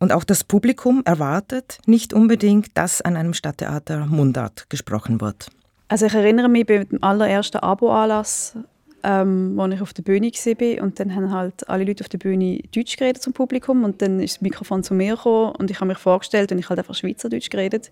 Und 0.00 0.12
auch 0.12 0.24
das 0.24 0.44
Publikum 0.44 1.02
erwartet 1.04 1.78
nicht 1.86 2.12
unbedingt, 2.12 2.76
dass 2.76 3.02
an 3.02 3.16
einem 3.16 3.34
Stadttheater 3.34 4.06
Mundart 4.06 4.70
gesprochen 4.70 5.20
wird. 5.20 5.48
Also 5.88 6.06
ich 6.06 6.14
erinnere 6.14 6.48
mich 6.48 6.66
beim 6.66 6.86
allerersten 7.00 7.58
Abo-Anlass 7.58 8.54
ähm, 9.02 9.58
als 9.58 9.74
ich 9.74 9.80
auf 9.80 9.92
der 9.92 10.02
Bühne 10.02 10.28
war. 10.28 10.82
Und 10.82 11.00
dann 11.00 11.14
haben 11.14 11.32
halt 11.32 11.68
alle 11.68 11.84
Leute 11.84 12.02
auf 12.02 12.08
der 12.08 12.18
Bühne 12.18 12.60
Deutsch 12.74 12.96
geredet 12.96 13.22
zum 13.22 13.32
Publikum. 13.32 13.84
Und 13.84 14.02
dann 14.02 14.20
ist 14.20 14.36
das 14.36 14.40
Mikrofon 14.42 14.82
zu 14.82 14.94
mir 14.94 15.16
gekommen 15.16 15.54
und 15.58 15.70
ich 15.70 15.76
habe 15.76 15.88
mich 15.88 15.98
vorgestellt 15.98 16.52
und 16.52 16.58
ich 16.58 16.68
halt 16.68 16.78
einfach 16.78 16.94
Schweizerdeutsch 16.94 17.50
geredet. 17.50 17.90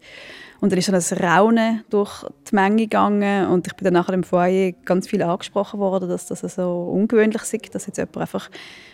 Und 0.61 0.73
dann 0.73 0.79
ist 0.79 0.89
dann 0.89 0.95
ein 0.95 1.25
Raunen 1.25 1.85
durch 1.91 2.25
die 2.51 2.55
Menge 2.55 2.83
gegangen 2.83 3.49
und 3.49 3.67
ich 3.67 3.75
bin 3.75 3.85
dann 3.85 3.95
nachher 3.95 4.15
im 4.15 4.25
Foyer 4.25 4.73
ganz 4.85 5.09
viel 5.09 5.23
angesprochen 5.23 5.81
worden, 5.81 6.09
dass 6.09 6.27
das 6.27 6.41
so 6.41 6.91
ungewöhnlich 6.93 7.43
ist, 7.43 7.75
dass 7.75 7.87
jetzt 7.87 7.99
jemand 7.99 8.17
einfach 8.19 8.51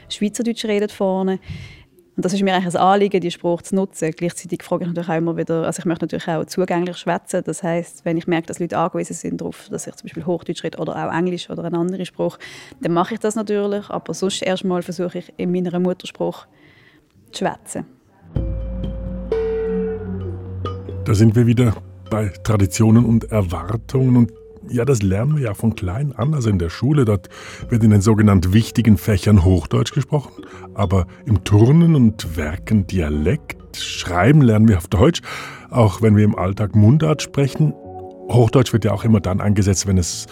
Schweizerdeutsch 0.09 0.65
redet 0.65 0.93
vorne. 0.93 1.39
Und 2.15 2.27
das 2.27 2.35
ist 2.35 2.43
mir 2.43 2.55
eigentlich 2.55 2.75
ein 2.75 2.81
Anliegen, 2.81 3.23
die 3.23 3.31
Sprache 3.31 3.63
zu 3.63 3.75
nutzen. 3.75 4.11
Gleichzeitig 4.11 4.63
frage 4.63 4.85
ich 4.85 4.89
natürlich 4.89 5.09
auch 5.09 5.17
immer 5.17 5.37
wieder, 5.37 5.65
also 5.65 5.81
ich 5.81 5.87
möchte 5.87 6.05
natürlich 6.05 6.29
auch 6.29 6.45
zugänglich 6.45 6.99
schwätzen. 6.99 7.43
Das 7.45 7.63
heißt, 7.63 8.05
wenn 8.05 8.19
ich 8.19 8.27
merke, 8.27 8.49
dass 8.49 8.59
Leute 8.59 8.77
angewiesen 8.77 9.15
sind 9.15 9.41
darauf, 9.41 9.69
dass 9.71 9.87
ich 9.87 9.95
zum 9.95 10.09
Beispiel 10.09 10.27
Hochdeutsch 10.27 10.63
rede 10.63 10.77
oder 10.79 10.95
auch 10.95 11.13
Englisch 11.13 11.49
oder 11.49 11.65
eine 11.65 11.79
andere 11.79 12.05
Sprache, 12.05 12.39
dann 12.83 12.93
mache 12.93 13.15
ich 13.15 13.21
das 13.21 13.35
natürlich. 13.35 13.89
Aber 13.89 14.13
sonst 14.13 14.43
erstmal 14.43 14.83
versuche 14.83 15.19
ich 15.19 15.33
in 15.39 15.53
meiner 15.53 15.79
Muttersprache 15.81 16.49
zu 17.33 17.45
schwätzen. 17.45 17.87
Da 21.05 21.15
sind 21.15 21.35
wir 21.35 21.47
wieder 21.47 21.75
bei 22.11 22.29
Traditionen 22.45 23.07
und 23.07 23.33
Erwartungen 23.33 24.17
und 24.17 24.33
ja, 24.69 24.85
das 24.85 25.03
lernen 25.03 25.37
wir 25.37 25.45
ja 25.45 25.55
von 25.55 25.75
klein 25.75 26.13
an. 26.13 26.35
Also 26.35 26.51
in 26.51 26.59
der 26.59 26.71
Schule, 26.71 27.05
dort 27.05 27.29
wird 27.69 27.83
in 27.83 27.91
den 27.91 28.01
sogenannten 28.01 28.53
wichtigen 28.53 28.97
Fächern 28.97 29.45
Hochdeutsch 29.45 29.93
gesprochen. 29.93 30.45
Aber 30.75 31.07
im 31.27 31.45
Turnen 31.45 31.95
und 31.95 32.37
Werken 32.37 32.87
Dialekt, 32.87 33.77
Schreiben 33.77 34.43
lernen 34.43 34.69
wir 34.69 34.79
auf 34.79 34.89
Deutsch. 34.89 35.23
Auch 35.71 36.03
wenn 36.03 36.17
wir 36.17 36.25
im 36.25 36.37
Alltag 36.37 36.77
Mundart 36.77 37.23
sprechen. 37.23 37.73
Hochdeutsch 38.29 38.73
wird 38.73 38.85
ja 38.85 38.93
auch 38.93 39.05
immer 39.05 39.21
dann 39.21 39.41
eingesetzt, 39.41 39.87
wenn 39.87 39.99
es 39.99 40.27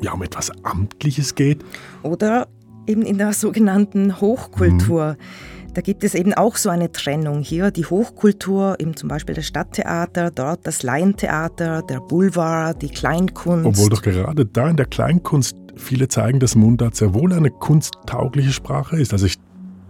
ja, 0.00 0.12
um 0.12 0.22
etwas 0.22 0.50
Amtliches 0.64 1.34
geht. 1.34 1.64
Oder 2.02 2.48
eben 2.86 3.02
in 3.02 3.18
der 3.18 3.32
sogenannten 3.32 4.20
Hochkultur. 4.20 5.16
Mhm. 5.18 5.53
Da 5.74 5.80
gibt 5.80 6.04
es 6.04 6.14
eben 6.14 6.32
auch 6.34 6.54
so 6.54 6.70
eine 6.70 6.92
Trennung 6.92 7.40
hier, 7.40 7.72
die 7.72 7.84
Hochkultur, 7.84 8.76
eben 8.78 8.94
zum 8.94 9.08
Beispiel 9.08 9.34
das 9.34 9.46
Stadttheater, 9.46 10.30
dort 10.30 10.64
das 10.68 10.84
Laientheater, 10.84 11.82
der 11.82 11.98
Boulevard, 11.98 12.80
die 12.80 12.88
Kleinkunst. 12.88 13.66
Obwohl 13.66 13.88
doch 13.90 14.02
gerade 14.02 14.46
da 14.46 14.68
in 14.70 14.76
der 14.76 14.86
Kleinkunst 14.86 15.56
viele 15.74 16.06
zeigen, 16.06 16.38
dass 16.38 16.54
Mundart 16.54 16.94
sehr 16.94 17.12
wohl 17.12 17.32
eine 17.32 17.50
kunsttaugliche 17.50 18.52
Sprache 18.52 19.00
ist. 19.00 19.12
Also 19.12 19.26
ich 19.26 19.36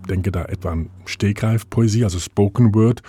denke 0.08 0.32
da 0.32 0.46
etwa 0.46 0.72
an 0.72 0.88
Stegreifpoesie, 1.04 2.04
also 2.04 2.18
Spoken 2.18 2.74
Word, 2.74 3.02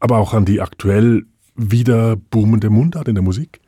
aber 0.00 0.18
auch 0.18 0.34
an 0.34 0.44
die 0.44 0.60
aktuell 0.60 1.22
wieder 1.54 2.16
boomende 2.16 2.70
Mundart 2.70 3.06
in 3.06 3.14
der 3.14 3.22
Musik. 3.22 3.60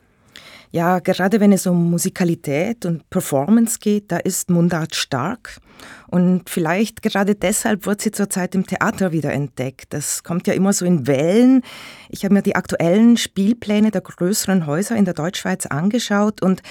Ja, 0.75 1.01
gerade 1.01 1.39
wenn 1.39 1.53
es 1.53 1.67
um 1.67 1.91
Musikalität 1.91 2.87
und 2.87 3.09
Performance 3.11 3.79
geht, 3.79 4.11
da 4.11 4.17
ist 4.17 4.49
Mundart 4.49 4.95
stark. 4.95 5.59
Und 6.07 6.49
vielleicht 6.49 7.03
gerade 7.03 7.35
deshalb 7.35 7.85
wird 7.85 8.01
sie 8.01 8.11
zurzeit 8.11 8.55
im 8.55 8.67
Theater 8.67 9.13
wieder 9.13 9.33
entdeckt. 9.33 9.93
Das 9.93 10.23
kommt 10.23 10.47
ja 10.47 10.55
immer 10.55 10.73
so 10.73 10.87
in 10.87 11.07
Wellen. 11.07 11.63
Ich 12.09 12.25
habe 12.25 12.33
mir 12.33 12.43
die 12.43 12.57
aktuellen 12.57 13.19
Spielpläne 13.19 13.91
der 13.91 14.01
größeren 14.01 14.67
Häuser 14.67 14.97
in 14.97 15.05
der 15.05 15.13
Deutschschweiz 15.13 15.67
angeschaut 15.67 16.41
und 16.41 16.63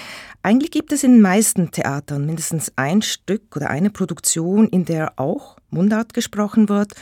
eigentlich 0.42 0.72
gibt 0.72 0.92
es 0.92 1.04
in 1.04 1.12
den 1.12 1.20
meisten 1.20 1.70
Theatern 1.70 2.26
mindestens 2.26 2.72
ein 2.74 3.02
Stück 3.02 3.54
oder 3.54 3.70
eine 3.70 3.90
Produktion, 3.90 4.68
in 4.68 4.84
der 4.84 5.12
auch 5.16 5.58
Mundart 5.70 6.12
gesprochen 6.12 6.68
wird 6.68 6.94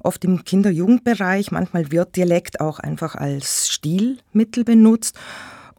oft 0.00 0.24
im 0.24 0.44
Kinder-Jugendbereich. 0.44 1.50
Manchmal 1.50 1.90
wird 1.90 2.16
Dialekt 2.16 2.60
auch 2.60 2.78
einfach 2.78 3.14
als 3.14 3.68
Stilmittel 3.68 4.64
benutzt. 4.64 5.16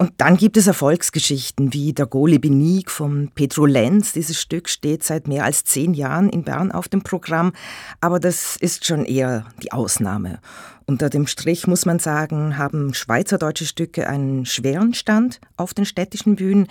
Und 0.01 0.13
dann 0.15 0.37
gibt 0.37 0.55
es 0.55 0.65
Erfolgsgeschichten 0.65 1.73
wie 1.73 1.91
der 1.91 2.05
Gole 2.05 2.39
Benig 2.39 2.89
von 2.89 3.31
Pedro 3.35 3.65
Lenz. 3.65 4.13
Dieses 4.13 4.39
Stück 4.39 4.69
steht 4.69 5.03
seit 5.03 5.27
mehr 5.27 5.43
als 5.43 5.65
zehn 5.65 5.93
Jahren 5.93 6.29
in 6.29 6.43
Bern 6.43 6.71
auf 6.71 6.87
dem 6.87 7.01
Programm, 7.01 7.51
aber 7.99 8.21
das 8.21 8.55
ist 8.55 8.85
schon 8.85 9.03
eher 9.03 9.45
die 9.61 9.73
Ausnahme. 9.73 10.39
Unter 10.85 11.09
dem 11.09 11.27
Strich 11.27 11.67
muss 11.67 11.85
man 11.85 11.99
sagen, 11.99 12.57
haben 12.57 12.93
schweizerdeutsche 12.93 13.65
Stücke 13.65 14.07
einen 14.07 14.45
schweren 14.45 14.93
Stand 14.93 15.41
auf 15.57 15.73
den 15.73 15.83
städtischen 15.83 16.37
Bühnen, 16.37 16.67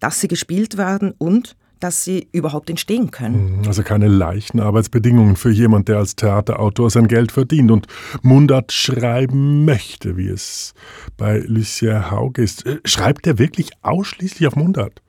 dass 0.00 0.20
sie 0.20 0.26
gespielt 0.26 0.76
werden 0.76 1.14
und 1.16 1.54
dass 1.82 2.04
sie 2.04 2.28
überhaupt 2.32 2.70
entstehen 2.70 3.10
können. 3.10 3.58
Mhm, 3.58 3.66
also 3.66 3.82
keine 3.82 4.08
leichten 4.08 4.60
Arbeitsbedingungen 4.60 5.36
für 5.36 5.50
jemand, 5.50 5.88
der 5.88 5.98
als 5.98 6.14
Theaterautor 6.14 6.90
sein 6.90 7.08
Geld 7.08 7.32
verdient 7.32 7.70
und 7.70 7.86
Mundart 8.22 8.72
schreiben 8.72 9.64
möchte, 9.64 10.16
wie 10.16 10.28
es 10.28 10.74
bei 11.16 11.38
Lucien 11.38 12.10
Haug 12.10 12.38
ist. 12.38 12.66
Äh, 12.66 12.80
schreibt 12.84 13.26
er 13.26 13.38
wirklich 13.38 13.70
ausschließlich 13.82 14.46
auf 14.46 14.56
Mundart? 14.56 15.02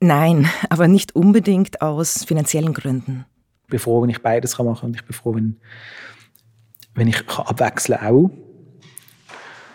Nein, 0.00 0.48
aber 0.70 0.88
nicht 0.88 1.14
unbedingt 1.14 1.80
aus 1.80 2.24
finanziellen 2.24 2.74
Gründen. 2.74 3.24
Ich 3.64 3.70
bin 3.70 3.78
froh, 3.78 4.02
wenn 4.02 4.10
ich 4.10 4.22
beides 4.22 4.58
machen 4.58 4.74
kann 4.74 4.90
und 4.90 4.96
ich 4.96 5.04
bin 5.04 5.14
froh, 5.14 5.34
wenn, 5.34 5.56
wenn 6.94 7.08
ich 7.08 7.28
abwechseln 7.28 7.98
kann 7.98 8.14
auch. 8.14 8.30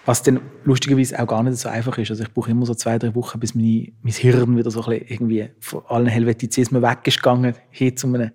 Was 0.08 0.24
dann 0.24 0.40
lustigerweise 0.64 1.22
auch 1.22 1.28
gar 1.28 1.44
nicht 1.44 1.58
so 1.58 1.68
einfach 1.68 1.98
ist. 1.98 2.10
Also 2.12 2.24
ich 2.24 2.34
brauche 2.34 2.50
immer 2.50 2.66
so 2.66 2.74
zwei, 2.74 2.98
drei 2.98 3.14
Wochen, 3.14 3.42
bis 3.42 3.54
meine, 3.54 3.92
mein 4.02 4.14
Hirn 4.14 4.56
wieder 4.56 4.72
so 4.72 4.82
ein 4.84 4.90
bisschen 4.90 5.08
irgendwie 5.10 5.50
von 5.60 5.84
allen 5.86 6.08
Helvetizismen 6.08 6.82
weg 6.82 7.00
ist 7.04 7.18
gegangen, 7.18 7.54
hin 7.72 7.98
zu, 7.98 8.08
einem, 8.08 8.32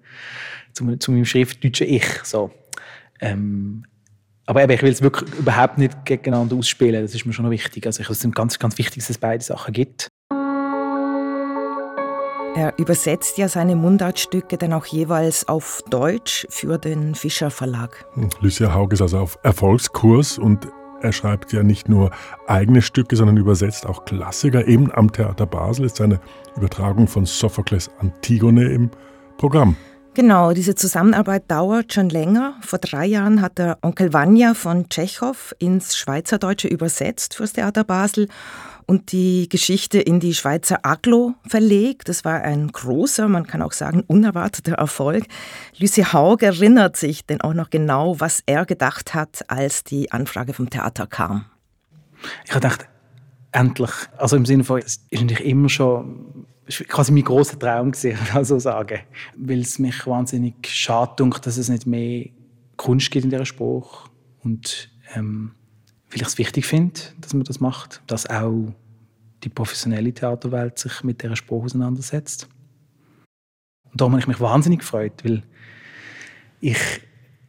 zu, 0.74 0.84
einem, 0.84 1.00
zu 1.00 1.12
meinem 1.12 1.24
schriftdeutschen 1.24 1.88
Ich. 1.88 2.04
So. 2.24 2.50
Ähm, 3.22 3.84
aber 4.44 4.64
eben, 4.64 4.72
ich 4.72 4.82
will 4.82 4.92
es 4.92 5.00
wirklich 5.00 5.32
überhaupt 5.32 5.78
nicht 5.78 6.04
gegeneinander 6.04 6.56
ausspielen. 6.56 7.00
Das 7.00 7.14
ist 7.14 7.24
mir 7.24 7.32
schon 7.32 7.46
noch 7.46 7.50
wichtig. 7.50 7.86
Also 7.86 8.02
ich, 8.02 8.10
es 8.10 8.22
ist 8.22 8.34
ganz, 8.34 8.58
ganz 8.58 8.76
wichtig, 8.76 8.98
dass 8.98 9.08
es 9.08 9.16
beide 9.16 9.42
Sachen 9.42 9.72
gibt. 9.72 10.08
Er 12.54 12.78
übersetzt 12.78 13.38
ja 13.38 13.48
seine 13.48 13.76
Mundartstücke 13.76 14.58
dann 14.58 14.74
auch 14.74 14.84
jeweils 14.84 15.48
auf 15.48 15.82
Deutsch 15.88 16.46
für 16.50 16.76
den 16.76 17.14
Fischer 17.14 17.50
Verlag. 17.50 18.04
Hm, 18.12 18.28
Lucia 18.42 18.74
Haug 18.74 18.88
ist 18.92 19.00
also 19.00 19.20
auf 19.20 19.38
Erfolgskurs 19.42 20.36
und 20.36 20.68
er 21.02 21.12
schreibt 21.12 21.52
ja 21.52 21.62
nicht 21.62 21.88
nur 21.88 22.10
eigene 22.46 22.82
Stücke, 22.82 23.16
sondern 23.16 23.36
übersetzt 23.36 23.86
auch 23.86 24.04
Klassiker. 24.04 24.66
Eben 24.66 24.92
am 24.92 25.12
Theater 25.12 25.46
Basel 25.46 25.86
ist 25.86 25.96
seine 25.96 26.20
Übertragung 26.56 27.06
von 27.08 27.26
Sophokles 27.26 27.90
Antigone 27.98 28.66
im 28.66 28.90
Programm. 29.36 29.76
Genau, 30.14 30.52
diese 30.52 30.74
Zusammenarbeit 30.74 31.50
dauert 31.50 31.94
schon 31.94 32.10
länger. 32.10 32.54
Vor 32.60 32.78
drei 32.78 33.06
Jahren 33.06 33.40
hat 33.40 33.56
der 33.56 33.78
Onkel 33.80 34.12
Vanya 34.12 34.52
von 34.52 34.90
Tschechow 34.90 35.54
ins 35.58 35.96
Schweizerdeutsche 35.96 36.68
übersetzt 36.68 37.34
fürs 37.34 37.54
Theater 37.54 37.82
Basel 37.82 38.28
und 38.86 39.12
die 39.12 39.48
Geschichte 39.48 40.00
in 40.00 40.20
die 40.20 40.34
Schweizer 40.34 40.80
Aglo 40.82 41.34
verlegt. 41.46 42.08
Das 42.08 42.24
war 42.24 42.42
ein 42.42 42.68
großer, 42.68 43.28
man 43.28 43.46
kann 43.46 43.62
auch 43.62 43.72
sagen, 43.72 44.04
unerwarteter 44.06 44.74
Erfolg. 44.74 45.24
Lucy 45.78 46.02
Haug 46.02 46.38
erinnert 46.42 46.96
sich 46.96 47.26
denn 47.26 47.40
auch 47.40 47.54
noch 47.54 47.70
genau, 47.70 48.18
was 48.20 48.42
er 48.46 48.66
gedacht 48.66 49.14
hat, 49.14 49.48
als 49.48 49.84
die 49.84 50.12
Anfrage 50.12 50.52
vom 50.52 50.70
Theater 50.70 51.06
kam. 51.06 51.46
Ich 52.44 52.52
gedacht, 52.52 52.88
endlich. 53.52 53.90
Also 54.16 54.36
im 54.36 54.46
Sinne 54.46 54.64
von, 54.64 54.78
es 54.78 55.00
ist 55.10 55.20
natürlich 55.20 55.44
immer 55.44 55.68
schon 55.68 56.46
quasi 56.88 57.12
mein 57.12 57.24
großer 57.24 57.58
Traum 57.58 57.92
gesehen, 57.92 58.18
also 58.34 58.58
sagen, 58.58 59.00
weil 59.36 59.60
es 59.60 59.78
mich 59.78 60.06
wahnsinnig 60.06 60.54
schade 60.66 61.28
dass 61.42 61.56
es 61.56 61.68
nicht 61.68 61.86
mehr 61.86 62.26
Kunst 62.76 63.10
gibt 63.10 63.24
in 63.24 63.30
dieser 63.30 63.44
Spruch 63.44 64.08
und 64.42 64.90
ähm, 65.14 65.52
weil 66.12 66.20
ich 66.20 66.28
es 66.28 66.38
wichtig 66.38 66.66
finde, 66.66 67.00
dass 67.20 67.32
man 67.32 67.44
das 67.44 67.60
macht, 67.60 68.02
dass 68.06 68.28
auch 68.28 68.72
die 69.42 69.48
professionelle 69.48 70.12
Theaterwelt 70.12 70.78
sich 70.78 71.02
mit 71.02 71.22
dieser 71.22 71.36
Sprache 71.36 71.62
auseinandersetzt. 71.62 72.48
Und 73.90 74.00
darum 74.00 74.12
habe 74.12 74.20
ich 74.20 74.28
mich 74.28 74.40
wahnsinnig 74.40 74.80
gefreut, 74.80 75.24
weil 75.24 75.42
ich 76.60 76.78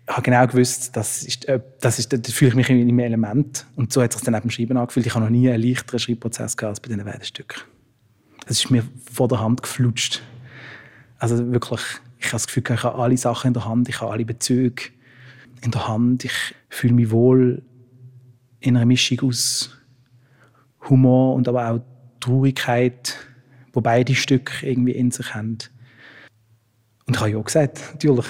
habe 0.08 0.22
genau 0.22 0.48
gewusst, 0.48 0.96
das 0.96 1.24
ist, 1.24 1.46
äh, 1.48 1.62
das 1.79 2.00
ist, 2.00 2.12
da 2.12 2.17
fühle 2.32 2.50
ich 2.50 2.55
mich 2.55 2.70
in 2.70 2.82
einem 2.82 3.00
Element. 3.00 3.65
Und 3.75 3.93
so 3.93 4.01
hat 4.01 4.12
es 4.12 4.17
sich 4.17 4.25
dann 4.25 4.36
eben 4.36 4.50
Schreiben 4.50 4.77
angefühlt. 4.77 5.05
Ich 5.05 5.13
habe 5.13 5.24
noch 5.24 5.32
nie 5.32 5.50
einen 5.50 5.63
leichteren 5.63 6.00
Schreibprozess 6.00 6.58
gehabt 6.58 6.72
als 6.72 6.79
bei 6.79 6.89
diesen 6.89 7.05
beiden 7.05 7.24
Stücken. 7.24 7.62
Es 8.46 8.63
ist 8.63 8.72
mir 8.72 8.84
vor 9.12 9.27
der 9.27 9.39
Hand 9.39 9.62
geflutscht. 9.62 10.22
Also 11.20 11.51
wirklich, 11.51 11.82
ich 12.20 12.25
habe 12.27 12.36
das 12.36 12.48
Gefühl, 12.48 12.63
ich 12.74 12.84
habe 12.84 13.01
alle 13.01 13.15
Sachen 13.15 13.48
in 13.48 13.53
der 13.53 13.65
Hand, 13.65 13.88
ich 13.88 14.01
habe 14.01 14.12
alle 14.12 14.25
Bezüge 14.25 14.84
in 15.62 15.72
der 15.72 15.88
Hand. 15.88 16.25
Ich 16.25 16.55
fühle 16.70 16.93
mich 16.93 17.12
wohl 17.12 17.62
in 18.63 18.77
einer 18.77 18.86
Mischung 18.86 19.20
aus 19.29 19.70
Humor 20.89 21.36
und 21.36 21.48
aber 21.48 21.70
auch 21.70 21.79
Traurigkeit, 22.20 23.17
wo 23.74 23.82
beide 23.82 24.15
Stücke 24.15 24.65
irgendwie 24.65 24.93
in 24.93 25.12
sich 25.12 25.36
haben. 25.36 25.58
Und 27.05 27.15
ich 27.15 27.20
habe 27.20 27.32
ja 27.32 27.38
auch 27.38 27.43
gesagt, 27.43 27.82
natürlich. 27.91 28.25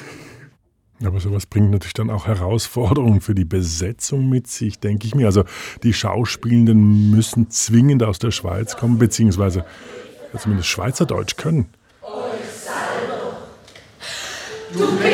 Aber 1.03 1.19
sowas 1.19 1.45
bringt 1.45 1.69
natürlich 1.71 1.93
dann 1.93 2.09
auch 2.09 2.27
Herausforderungen 2.27 3.21
für 3.21 3.35
die 3.35 3.45
Besetzung 3.45 4.29
mit 4.29 4.47
sich, 4.47 4.79
denke 4.79 5.05
ich 5.05 5.15
mir. 5.15 5.27
Also 5.27 5.43
die 5.83 5.93
Schauspielenden 5.93 7.11
müssen 7.11 7.49
zwingend 7.49 8.03
aus 8.03 8.19
der 8.19 8.31
Schweiz 8.31 8.77
kommen, 8.77 8.97
beziehungsweise 8.97 9.65
zumindest 10.37 10.69
Schweizerdeutsch 10.69 11.35
können. 11.35 11.67
Du 14.73 14.97
bist 14.97 15.12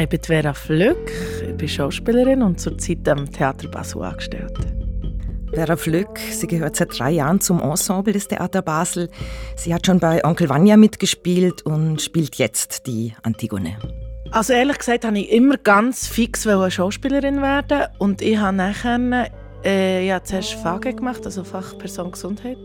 Ich 0.00 0.08
bin 0.08 0.22
Vera 0.22 0.54
Flück, 0.54 1.12
ich 1.46 1.54
bin 1.58 1.68
Schauspielerin 1.68 2.42
und 2.42 2.58
zurzeit 2.58 3.06
am 3.06 3.30
Theater 3.30 3.68
Basel 3.68 4.02
angestellt. 4.02 4.58
Vera 5.52 5.76
Flück, 5.76 6.18
sie 6.18 6.46
gehört 6.46 6.76
seit 6.76 6.98
drei 6.98 7.10
Jahren 7.10 7.38
zum 7.38 7.60
Ensemble 7.60 8.14
des 8.14 8.26
Theater 8.26 8.62
Basel. 8.62 9.10
Sie 9.56 9.74
hat 9.74 9.84
schon 9.84 10.00
bei 10.00 10.24
Onkel 10.24 10.48
Vanya 10.48 10.78
mitgespielt 10.78 11.66
und 11.66 12.00
spielt 12.00 12.36
jetzt 12.36 12.86
die 12.86 13.12
Antigone. 13.24 13.76
Also 14.30 14.54
ehrlich 14.54 14.78
gesagt, 14.78 15.04
wollte 15.04 15.18
ich 15.18 15.30
immer 15.32 15.58
ganz 15.58 16.06
fix 16.06 16.48
Schauspielerin 16.70 17.42
werden 17.42 17.88
und 17.98 18.22
ich 18.22 18.38
habe 18.38 18.56
nachher 18.56 19.30
äh, 19.62 20.06
ja, 20.06 20.24
zuerst 20.24 20.54
FAGE 20.54 20.94
gemacht, 20.94 21.26
also 21.26 21.44
Fachperson 21.44 22.12
Gesundheit. 22.12 22.56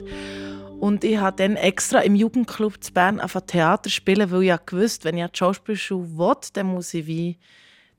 Und 0.79 1.03
ich 1.03 1.17
habe 1.17 1.37
dann 1.37 1.55
extra 1.55 1.99
im 1.99 2.15
Jugendclub 2.15 2.83
zu 2.83 2.93
Bern 2.93 3.19
auf 3.19 3.37
Theater 3.47 3.89
spielen, 3.89 4.29
weil 4.31 4.43
ich 4.43 4.47
ja 4.49 4.59
gewusst, 4.63 5.05
wenn 5.05 5.17
ich 5.17 5.25
die 5.25 5.37
Schauspielschule 5.37 6.17
will, 6.17 6.35
dann 6.53 6.67
muss 6.67 6.93
ich 6.93 7.07
wie 7.07 7.37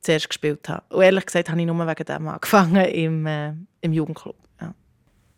zuerst 0.01 0.29
gespielt 0.29 0.69
haben. 0.69 0.85
Und 0.91 1.03
ehrlich 1.03 1.27
gesagt 1.27 1.51
habe 1.51 1.61
ich 1.61 1.67
nur 1.67 1.77
wegen 1.77 2.05
dem 2.05 2.29
angefangen 2.29 2.85
im, 2.87 3.27
äh, 3.27 3.53
im 3.81 3.93
Jugendclub. 3.93 4.37
Ja. 4.61 4.75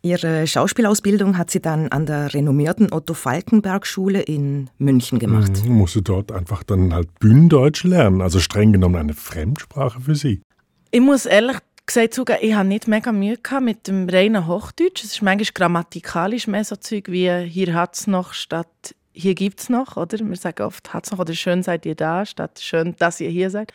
Ihre 0.02 0.46
Schauspielausbildung 0.46 1.38
hat 1.38 1.50
sie 1.50 1.60
dann 1.60 1.88
an 1.88 2.06
der 2.06 2.34
renommierten 2.34 2.92
Otto-Falkenberg-Schule 2.92 4.20
in 4.20 4.68
München 4.78 5.18
gemacht. 5.18 5.64
Mhm, 5.64 5.72
musste 5.72 6.02
dort 6.02 6.32
einfach 6.32 6.62
dann 6.62 6.92
halt 6.92 7.18
Bühnendeutsch 7.18 7.84
lernen, 7.84 8.20
also 8.20 8.40
streng 8.40 8.72
genommen 8.72 8.96
eine 8.96 9.14
Fremdsprache 9.14 10.00
für 10.00 10.14
Sie. 10.14 10.42
Ich 10.90 11.00
muss 11.00 11.26
ehrlich 11.26 11.58
gesagt 11.88 12.18
ich 12.42 12.54
hatte 12.54 12.68
nicht 12.68 12.86
mega 12.86 13.12
Mühe 13.12 13.38
mit 13.60 13.88
dem 13.88 14.08
reinen 14.08 14.46
Hochdeutsch. 14.46 15.04
Es 15.04 15.12
ist 15.12 15.22
manchmal 15.22 15.52
grammatikalisch 15.54 16.46
mehr 16.46 16.64
so 16.64 16.76
Zeug 16.76 17.08
wie 17.08 17.30
«hier 17.46 17.74
hat 17.74 17.94
es 17.94 18.06
noch» 18.06 18.32
statt 18.32 18.94
«hier 19.12 19.34
gibt 19.34 19.60
es 19.60 19.68
noch», 19.68 19.96
oder? 19.96 20.18
Wir 20.18 20.36
sagen 20.36 20.62
oft 20.62 20.92
«hat 20.92 21.06
es 21.06 21.10
noch» 21.10 21.18
oder 21.18 21.34
«schön 21.34 21.62
seid 21.62 21.86
ihr 21.86 21.94
da» 21.94 22.24
statt 22.26 22.60
«schön, 22.60 22.94
dass 22.98 23.20
ihr 23.20 23.30
hier 23.30 23.50
seid». 23.50 23.72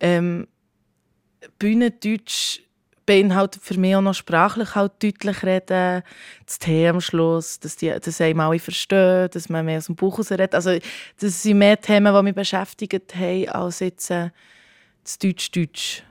Ähm, 0.00 0.48
Bühnendeutsch 1.58 2.60
beinhaltet 3.04 3.62
für 3.62 3.78
mich 3.78 3.96
auch 3.96 4.00
noch 4.00 4.14
sprachlich 4.14 4.74
halt 4.74 5.02
deutlich 5.02 5.42
reden, 5.42 6.02
das 6.46 6.58
T 6.58 6.88
am 6.88 7.00
Schluss, 7.00 7.58
dass, 7.60 7.76
die, 7.76 7.90
dass 7.90 8.20
einem 8.20 8.40
alle 8.40 8.58
verstehen, 8.58 9.28
dass 9.30 9.48
man 9.48 9.66
mehr 9.66 9.78
aus 9.78 9.86
dem 9.86 9.96
Buch 9.96 10.18
redet. 10.30 10.54
Also 10.54 10.78
das 11.20 11.42
sind 11.42 11.58
mehr 11.58 11.80
Themen, 11.80 12.14
die 12.14 12.22
mich 12.22 12.34
beschäftigt 12.34 13.14
haben, 13.14 13.48
als 13.48 13.80
jetzt 13.80 14.10
äh, 14.10 14.30
das 15.02 15.18
Deutsch-Deutsch. 15.18 16.04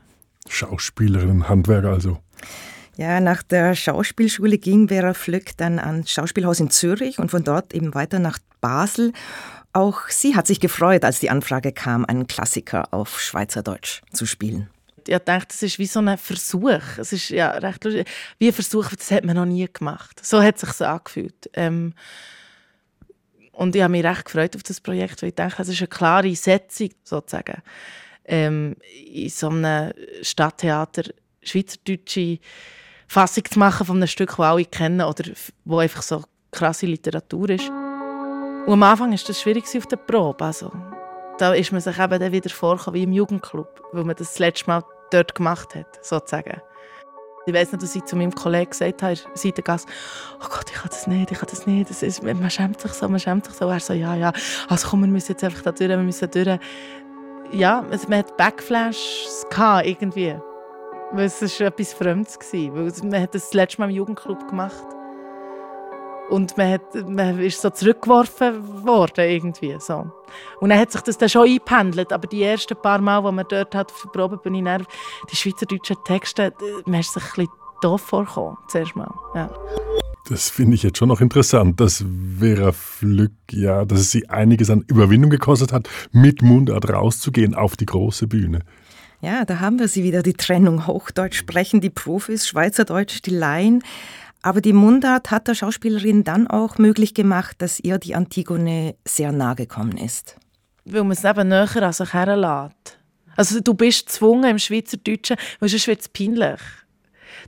Schauspielerin, 0.48 1.48
Handwerker 1.48 1.89
also. 1.89 2.19
Ja, 2.98 3.19
nach 3.19 3.41
der 3.41 3.74
Schauspielschule 3.74 4.57
ging 4.57 4.89
Vera 4.89 5.13
Flöck 5.13 5.57
dann 5.57 5.79
ans 5.79 6.12
Schauspielhaus 6.12 6.60
in 6.60 6.69
Zürich 6.69 7.19
und 7.19 7.31
von 7.31 7.43
dort 7.43 7.74
eben 7.74 7.93
weiter 7.93 8.19
nach 8.19 8.38
Basel. 8.60 9.13
Auch 9.74 10.10
sie 10.10 10.36
hat 10.36 10.48
sich 10.48 10.60
gefreut, 10.60 11.05
als 11.05 11.19
die 11.19 11.29
Anfrage 11.29 11.71
kam, 11.71 12.05
einen 12.05 12.27
Klassiker 12.27 12.93
auf 12.93 13.21
Schweizerdeutsch 13.21 14.01
zu 14.12 14.25
spielen. 14.25 14.69
Ich 15.07 15.17
dachte, 15.17 15.48
das 15.48 15.63
ist 15.63 15.79
wie 15.79 15.88
so 15.88 16.00
ein 16.00 16.17
Versuch. 16.17 16.81
Es 16.98 17.12
ist 17.13 17.29
ja 17.29 17.51
recht 17.51 17.83
lustig. 17.83 18.07
Wie 18.38 18.48
ein 18.48 18.53
Versuch, 18.53 18.89
das 18.89 19.10
hat 19.10 19.25
man 19.25 19.36
noch 19.36 19.45
nie 19.45 19.67
gemacht. 19.71 20.24
So 20.24 20.41
hat 20.43 20.62
es 20.62 20.77
sich 20.77 20.86
angefühlt. 20.86 21.50
Ähm, 21.53 21.93
und 23.51 23.75
ich 23.75 23.81
habe 23.81 23.91
mich 23.91 24.03
recht 24.03 24.25
gefreut 24.25 24.55
auf 24.55 24.63
das 24.63 24.79
Projekt, 24.79 25.21
weil 25.21 25.29
ich 25.29 25.36
denke, 25.36 25.62
es 25.62 25.69
ist 25.69 25.79
eine 25.79 25.88
klare 25.88 26.36
Setzung 26.36 26.89
sozusagen 27.03 27.62
ähm, 28.25 28.75
in 29.12 29.30
so 29.30 29.50
einem 29.50 29.94
Stadttheater 30.22 31.04
schweizerdeutsche 31.44 32.40
Fassung 33.08 33.44
zu 33.46 33.60
machen 33.60 33.86
von 33.86 33.98
einem 33.98 34.08
Stück, 34.08 34.30
das 34.30 34.40
alle 34.40 34.66
kennen 34.66 35.01
oder 35.01 35.24
wo 35.66 35.80
einfach 35.80 36.01
so 36.01 36.24
krasse 36.51 36.86
Literatur 36.86 37.50
ist. 37.50 37.70
Und 37.70 38.74
am 38.74 38.84
Anfang 38.84 39.12
war 39.12 39.20
das 39.28 39.42
schwierig 39.42 39.66
auf 39.75 39.88
der 39.88 39.98
Probe. 39.98 40.46
Also, 40.46 40.72
da 41.38 41.54
ist 41.54 41.72
man 41.72 41.82
sich 41.82 41.98
eben 41.98 42.20
dann 42.20 42.32
wieder 42.32 42.50
vorgekommen 42.50 43.00
wie 43.00 43.04
im 43.04 43.13
Jugendclub, 43.13 43.82
weil 43.92 44.04
man 44.04 44.16
das, 44.16 44.30
das 44.30 44.40
letzte 44.40 44.68
Mal 44.68 44.84
dort 45.10 45.34
gemacht 45.34 45.74
hat, 45.75 46.06
sozusagen. 46.06 46.62
Ich 47.48 47.54
weiß 47.56 47.72
nicht, 47.72 47.82
dass 47.82 47.96
ich 47.96 48.06
zu 48.06 48.16
meinem 48.16 48.36
Kollegen 48.36 48.70
gesagt 48.70 49.01
habe, 49.01 49.16
Seitengasse, 49.34 49.88
oh 50.44 50.48
Gott, 50.48 50.66
ich 50.70 50.75
kann 50.75 50.90
das 50.90 51.08
nicht, 51.08 51.32
ich 51.32 51.40
kann 51.40 51.50
das 51.50 51.66
nicht, 51.66 51.90
das 51.90 52.04
ist, 52.04 52.22
man 52.22 52.50
schämt 52.51 52.80
sich 52.80 52.92
so, 52.92 53.10
man 53.10 53.20
schämt 53.20 53.46
sich 53.46 53.56
so. 53.56 53.68
Er 53.68 53.80
so, 53.80 53.94
ja, 53.94 54.16
ja, 54.16 54.32
also 54.70 54.90
komm, 54.90 55.01
wir 55.01 55.08
müssen 55.08 55.32
jetzt 55.32 55.44
einfach 55.44 55.63
da 55.63 55.72
durch, 55.72 55.90
wir 55.90 55.98
müssen 55.98 56.30
durch 56.30 56.60
ja, 57.52 57.86
also 57.90 58.08
man 58.08 58.20
hat 58.20 58.38
Backflashes 58.38 59.46
irgendwie. 59.84 60.36
Weil 61.14 61.26
es 61.26 61.60
war 61.60 61.68
etwas 61.68 61.94
Fremdes. 61.94 62.38
Weil 62.52 62.92
man 63.04 63.22
hat 63.22 63.36
das, 63.36 63.46
das 63.46 63.54
letzte 63.54 63.82
Mal 63.82 63.90
im 63.90 63.96
Jugendclub 63.96 64.48
gemacht. 64.48 64.86
Und 66.30 66.58
man, 66.58 66.72
hat, 66.72 66.96
man 67.10 67.40
ist 67.40 67.62
so 67.62 67.70
zurückgeworfen 67.70 68.86
worden 68.86 69.30
irgendwie. 69.30 69.76
So. 69.80 70.06
Und 70.62 70.70
dann 70.70 70.80
hat 70.80 70.92
sich 70.92 71.02
das 71.02 71.18
dann 71.18 71.28
schon 71.28 71.48
eingependelt. 71.48 72.14
Aber 72.14 72.28
die 72.28 72.44
ersten 72.44 72.78
paar 72.78 73.00
Mal, 73.00 73.22
die 73.22 73.32
man 73.32 73.46
dort 73.50 73.76
hat, 73.76 73.94
Probe 74.14 74.38
bin 74.38 74.56
ich 74.56 74.64
dann, 74.64 74.88
die 75.30 75.36
schweizerdeutschen 75.36 75.98
Texte, 76.06 76.54
man 76.86 77.02
ist 77.02 77.14
sich 77.14 77.24
ein 77.24 77.30
bisschen 77.36 77.52
doof 77.82 78.02
vorgekommen, 78.02 78.58
zuerst 78.68 78.96
mal. 78.96 79.14
Ja. 79.36 79.50
Das 80.32 80.50
finde 80.50 80.76
ich 80.76 80.84
jetzt 80.84 80.98
schon 80.98 81.10
noch 81.10 81.20
interessant, 81.20 81.82
dass 81.82 82.06
Vera 82.39 82.72
Flück, 82.72 83.34
ja, 83.52 83.84
dass 83.84 84.00
es 84.00 84.12
sie 84.12 84.30
einiges 84.30 84.70
an 84.70 84.86
Überwindung 84.88 85.30
gekostet 85.30 85.74
hat, 85.74 85.89
mit 86.13 86.41
Mundart 86.41 86.89
rauszugehen 86.89 87.54
auf 87.54 87.76
die 87.76 87.86
große 87.86 88.28
Bühne. 88.28 88.60
Ja, 89.20 89.44
da 89.44 89.60
haben 89.60 89.78
wir 89.78 89.89
sie 89.89 90.06
wieder, 90.06 90.24
die 90.24 90.32
Trennung. 90.32 90.88
Hochdeutsch 90.88 91.36
sprechen 91.36 91.82
die 91.82 91.89
Profis, 91.89 92.48
Schweizerdeutsch 92.48 93.22
die 93.26 93.32
Laien. 93.32 93.84
Aber 94.41 94.62
die 94.62 94.72
Mundart 94.72 95.32
hat 95.32 95.50
der 95.50 95.54
Schauspielerin 95.54 96.24
dann 96.24 96.48
auch 96.48 96.78
möglich 96.78 97.13
gemacht, 97.13 97.58
dass 97.62 97.82
ihr 97.82 97.98
die 97.98 98.15
Antigone 98.15 98.96
sehr 99.06 99.34
nahe 99.34 99.56
gekommen 99.56 99.98
ist. 99.98 100.38
Weil 100.86 101.04
man 101.04 101.12
es 101.12 101.26
eben 101.26 101.50
näher 101.50 101.84
an 101.84 101.91
sich 101.91 102.13
herlässt. 102.13 102.98
Also 103.36 103.60
du 103.60 103.74
bist 103.74 104.06
gezwungen 104.06 104.50
im 104.50 104.60
Schweizerdeutschen, 104.60 105.36
weil 105.60 105.67
sonst 105.67 105.88
wird 105.88 106.00
es 106.00 106.08
peinlich. 106.08 106.62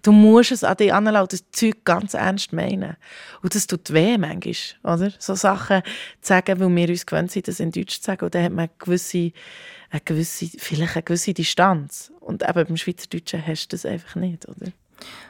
Du 0.02 0.12
musst 0.12 0.52
es 0.52 0.64
an 0.64 0.78
dich 0.78 0.94
anlassen 0.94 1.28
das 1.32 1.52
Zeug 1.52 1.84
ganz 1.84 2.14
ernst 2.14 2.54
meinen. 2.54 2.96
Und 3.42 3.56
das 3.56 3.68
tut 3.68 3.94
weh 3.94 4.18
manchmal, 4.18 4.96
oder? 4.96 5.12
So 5.20 5.36
Sachen 5.36 5.82
zu 6.22 6.30
sagen, 6.30 6.60
weil 6.60 6.76
wir 6.76 6.90
uns 6.90 7.06
gewöhnt 7.06 7.32
sind, 7.32 7.48
das 7.48 7.60
in 7.60 7.72
Deutsch 7.72 8.00
zu 8.00 8.04
sagen. 8.04 8.26
Und 8.26 8.36
dann 8.36 8.44
hat 8.44 8.52
man 8.52 8.66
eine 8.66 8.72
gewisse, 8.78 9.32
eine 9.90 10.02
gewisse, 10.02 10.48
vielleicht 10.58 10.96
eine 10.96 11.04
gewisse 11.04 11.34
Distanz. 11.34 12.12
Und 12.20 12.44
eben 12.44 12.66
beim 12.68 12.78
Schweizerdeutschen 12.78 13.46
hast 13.46 13.68
du 13.68 13.76
das 13.76 13.86
einfach 13.86 14.16
nicht, 14.16 14.48
oder? 14.48 14.72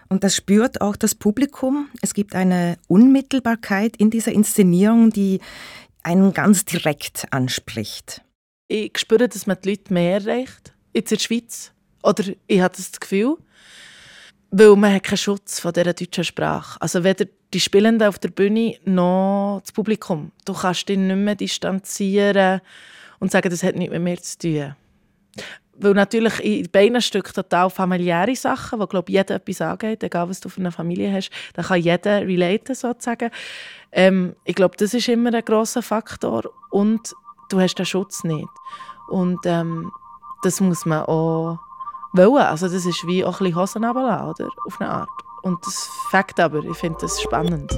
Und 0.09 0.23
das 0.23 0.35
spürt 0.35 0.81
auch 0.81 0.95
das 0.95 1.15
Publikum. 1.15 1.89
Es 2.01 2.13
gibt 2.13 2.35
eine 2.35 2.77
Unmittelbarkeit 2.87 3.97
in 3.97 4.09
dieser 4.09 4.31
Inszenierung, 4.31 5.09
die 5.09 5.39
einen 6.03 6.33
ganz 6.33 6.65
direkt 6.65 7.25
anspricht. 7.31 8.21
Ich 8.67 8.97
spüre, 8.97 9.27
dass 9.27 9.47
man 9.47 9.57
die 9.63 9.71
Leute 9.71 9.93
mehr 9.93 10.19
erreicht, 10.19 10.73
jetzt 10.93 11.11
in 11.11 11.17
der 11.17 11.23
Schweiz. 11.23 11.71
Oder 12.03 12.25
ich 12.47 12.61
habe 12.61 12.75
das 12.75 12.91
Gefühl, 12.99 13.37
weil 14.55 14.75
man 14.75 14.93
hat 14.93 15.03
keinen 15.03 15.17
Schutz 15.17 15.59
von 15.59 15.73
dieser 15.73 15.93
deutschen 15.93 16.23
Sprache. 16.23 16.79
Also 16.79 17.03
weder 17.03 17.25
die 17.51 17.59
Spielenden 17.59 18.07
auf 18.07 18.19
der 18.19 18.29
Bühne 18.29 18.77
noch 18.85 19.61
das 19.63 19.71
Publikum. 19.71 20.31
Du 20.45 20.53
kannst 20.53 20.87
dich 20.87 20.97
nicht 20.97 21.15
mehr 21.15 21.33
distanzieren 21.33 22.61
und 23.19 23.31
sagen, 23.31 23.49
das 23.49 23.63
hat 23.63 23.75
nichts 23.75 23.91
mit 23.91 24.03
mir 24.03 24.21
zu 24.21 24.37
tun. 24.37 24.75
Weil 25.75 25.93
natürlich 25.95 26.39
in 26.39 26.69
beiden 26.71 27.01
Stücken 27.01 27.33
total 27.33 27.71
familiäre 27.71 28.35
Sachen, 28.35 28.79
wo 28.79 28.85
glaube 28.85 29.11
jeder 29.11 29.35
etwas 29.35 29.59
angeht, 29.59 30.03
egal 30.03 30.29
was 30.29 30.39
du 30.39 30.49
für 30.49 30.59
eine 30.59 30.71
Familie 30.71 31.11
hast, 31.11 31.31
da 31.55 31.63
kann 31.63 31.81
jeder 31.81 32.21
relaten 32.21 32.75
sozusagen. 32.75 33.31
Ähm, 33.91 34.35
ich 34.45 34.53
glaube, 34.53 34.77
das 34.77 34.93
ist 34.93 35.09
immer 35.09 35.33
ein 35.33 35.43
großer 35.43 35.81
Faktor 35.81 36.43
und 36.69 37.15
du 37.49 37.59
hast 37.59 37.73
den 37.73 37.87
Schutz 37.87 38.23
nicht. 38.23 38.47
Und 39.09 39.39
ähm, 39.45 39.91
das 40.43 40.61
muss 40.61 40.85
man 40.85 41.05
auch 41.05 41.57
wollen. 42.13 42.43
Also 42.43 42.67
das 42.67 42.85
ist 42.85 43.05
wie 43.07 43.25
auch 43.25 43.39
ein 43.39 43.45
bisschen 43.45 43.59
Hosen 43.59 43.83
runterlassen, 43.83 44.29
oder? 44.29 44.49
Auf 44.65 44.79
eine 44.79 44.89
Art. 44.89 45.09
Und 45.43 45.65
das 45.65 45.89
fängt 46.09 46.39
aber, 46.39 46.63
ich 46.63 46.77
finde 46.77 46.99
das 47.01 47.21
spannend. 47.21 47.77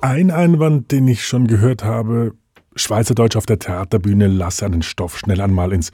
Ein 0.00 0.30
Einwand, 0.30 0.90
den 0.90 1.06
ich 1.08 1.26
schon 1.26 1.46
gehört 1.46 1.84
habe, 1.84 2.32
Schweizerdeutsch 2.74 3.36
auf 3.36 3.46
der 3.46 3.58
Theaterbühne 3.58 4.26
lasse 4.28 4.64
einen 4.64 4.82
Stoff 4.82 5.18
schnell 5.18 5.40
einmal 5.40 5.72
ins 5.72 5.90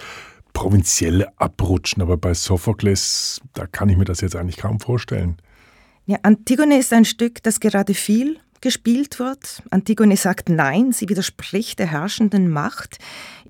Provinzielle 0.52 1.32
abrutschen. 1.38 2.02
Aber 2.02 2.16
bei 2.16 2.32
Sophokles, 2.32 3.40
da 3.54 3.66
kann 3.66 3.88
ich 3.88 3.96
mir 3.96 4.04
das 4.04 4.20
jetzt 4.20 4.36
eigentlich 4.36 4.58
kaum 4.58 4.78
vorstellen. 4.78 5.36
Ja, 6.04 6.18
Antigone 6.22 6.78
ist 6.78 6.92
ein 6.92 7.04
Stück, 7.04 7.42
das 7.42 7.58
gerade 7.58 7.94
viel 7.94 8.38
gespielt 8.60 9.18
wird. 9.18 9.62
Antigone 9.70 10.16
sagt 10.16 10.48
Nein, 10.48 10.92
sie 10.92 11.08
widerspricht 11.08 11.78
der 11.78 11.90
herrschenden 11.90 12.48
Macht. 12.48 12.98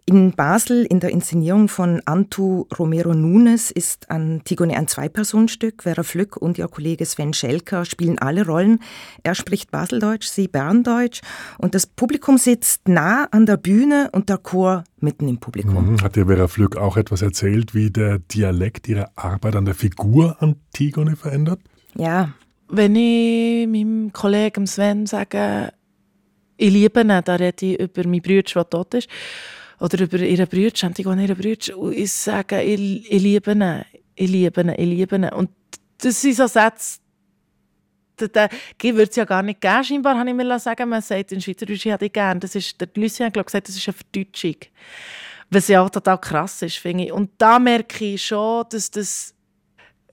In 0.08 0.30
Basel 0.36 0.84
in 0.84 1.00
der 1.00 1.10
Inszenierung 1.10 1.66
von 1.66 2.00
Antu 2.04 2.66
Romero 2.78 3.12
Nunes 3.12 3.72
ist 3.72 4.08
Antigone 4.08 4.76
ein 4.76 4.86
Zwei-Personen-Stück. 4.86 5.82
Vera 5.82 6.04
Flück 6.04 6.36
und 6.36 6.58
ihr 6.58 6.68
Kollege 6.68 7.04
Sven 7.04 7.32
Schelker 7.32 7.84
spielen 7.84 8.16
alle 8.20 8.46
Rollen. 8.46 8.78
Er 9.24 9.34
spricht 9.34 9.72
Baseldeutsch, 9.72 10.28
sie 10.28 10.46
Berndeutsch 10.46 11.22
und 11.58 11.74
das 11.74 11.88
Publikum 11.88 12.38
sitzt 12.38 12.86
nah 12.86 13.26
an 13.32 13.46
der 13.46 13.56
Bühne 13.56 14.08
und 14.12 14.28
der 14.28 14.38
Chor 14.38 14.84
mitten 15.00 15.26
im 15.26 15.38
Publikum. 15.38 15.94
Mhm. 15.94 16.00
Hat 16.00 16.14
dir 16.14 16.26
Vera 16.26 16.46
Flück 16.46 16.76
auch 16.76 16.96
etwas 16.96 17.22
erzählt, 17.22 17.74
wie 17.74 17.90
der 17.90 18.20
Dialekt 18.20 18.86
ihrer 18.86 19.10
Arbeit 19.16 19.56
an 19.56 19.64
der 19.64 19.74
Figur 19.74 20.36
Antigone 20.40 21.16
verändert? 21.16 21.58
Ja. 21.96 22.32
Wenn 22.68 22.94
ich 22.94 23.66
meinem 23.66 24.12
Kollegen 24.12 24.68
Sven 24.68 25.06
sage, 25.06 25.72
ich 26.56 26.72
liebe 26.72 27.00
ihn, 27.00 27.08
da 27.08 27.34
rede 27.34 27.66
ich 27.66 27.80
über 27.80 28.06
meinen 28.06 28.22
Bruder, 28.22 28.42
der 28.42 28.70
tot 28.70 28.94
ist, 28.94 29.08
oder 29.80 30.00
über 30.00 30.18
ihre 30.18 30.46
Brüder, 30.46 30.86
Antigone 30.86 31.22
ihre 31.24 31.34
Brüder, 31.34 31.76
und 31.76 31.92
ich 31.92 32.12
sage, 32.12 32.62
ich, 32.62 33.10
ich 33.10 33.22
liebe 33.22 33.52
ihn, 33.52 33.82
ich 34.14 34.30
liebe 34.30 34.60
ihn, 34.60 34.68
ich 34.70 34.78
liebe 34.78 35.16
ihn. 35.16 35.24
Und 35.24 35.50
das 35.98 36.20
sind 36.20 36.36
so 36.36 36.46
Sätze, 36.46 37.00
die 38.18 38.94
würde 38.94 39.10
es 39.10 39.16
ja 39.16 39.24
gar 39.24 39.42
nicht 39.42 39.60
geben, 39.60 39.84
scheinbar, 39.84 40.18
habe 40.18 40.30
ich 40.30 40.34
mir 40.34 40.58
sagen 40.58 40.88
Man 40.88 41.02
sagt 41.02 41.32
in 41.32 41.40
Schweizerdeutsch, 41.40 41.84
ich 41.86 41.92
hätte 41.92 42.08
gerne. 42.08 42.40
Das 42.40 42.54
ist, 42.54 42.80
der 42.80 42.88
Lucien 42.94 43.26
hat 43.26 43.34
gesagt, 43.34 43.68
das 43.68 43.76
ist 43.76 43.86
eine 43.88 43.94
Verdeutschung. 43.94 44.56
Was 45.50 45.68
ja 45.68 45.82
auch 45.82 45.90
total 45.90 46.18
krass 46.18 46.62
ist, 46.62 46.78
finde 46.78 47.04
ich. 47.04 47.12
Und 47.12 47.30
da 47.38 47.58
merke 47.58 48.04
ich 48.04 48.24
schon, 48.24 48.64
dass 48.70 48.90
das 48.90 49.34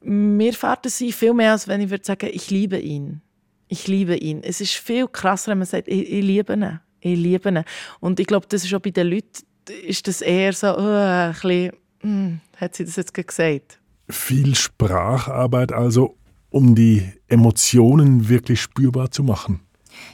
mir 0.04 0.54
fährt 0.54 0.86
es 0.86 0.98
viel 0.98 1.34
mehr, 1.34 1.54
als 1.54 1.68
wenn 1.68 1.82
ich 1.82 1.90
würde 1.90 2.04
sagen, 2.04 2.30
ich 2.32 2.50
liebe 2.50 2.78
ihn. 2.78 3.22
Ich 3.68 3.88
liebe 3.88 4.16
ihn. 4.16 4.44
Es 4.44 4.62
ist 4.62 4.74
viel 4.74 5.08
krasser, 5.08 5.52
wenn 5.52 5.60
man 5.60 5.68
sagt, 5.68 5.88
ich, 5.88 6.12
ich 6.12 6.24
liebe 6.24 6.54
ihn. 6.54 6.80
Ich 7.00 7.18
liebe 7.18 7.50
ihn. 7.50 7.64
Und 8.00 8.20
ich 8.20 8.28
glaube, 8.28 8.46
das 8.48 8.66
ist 8.66 8.74
auch 8.74 8.82
bei 8.82 8.92
den 8.92 9.08
Leuten, 9.08 9.46
ist 9.70 10.08
das 10.08 10.22
eher 10.22 10.54
so, 10.54 10.78
oh, 10.78 10.82
ein 10.82 11.32
bisschen, 11.34 11.72
hm, 12.02 12.40
hat 12.58 12.76
sie 12.76 12.86
das 12.86 12.96
jetzt 12.96 13.14
gesagt? 13.14 13.80
Viel 14.10 14.56
Spracharbeit 14.56 15.72
also, 15.72 16.18
um 16.50 16.76
die 16.76 17.12
Emotionen 17.28 18.30
wirklich 18.30 18.62
spürbar 18.62 19.12
zu 19.12 19.24
machen. 19.24 19.62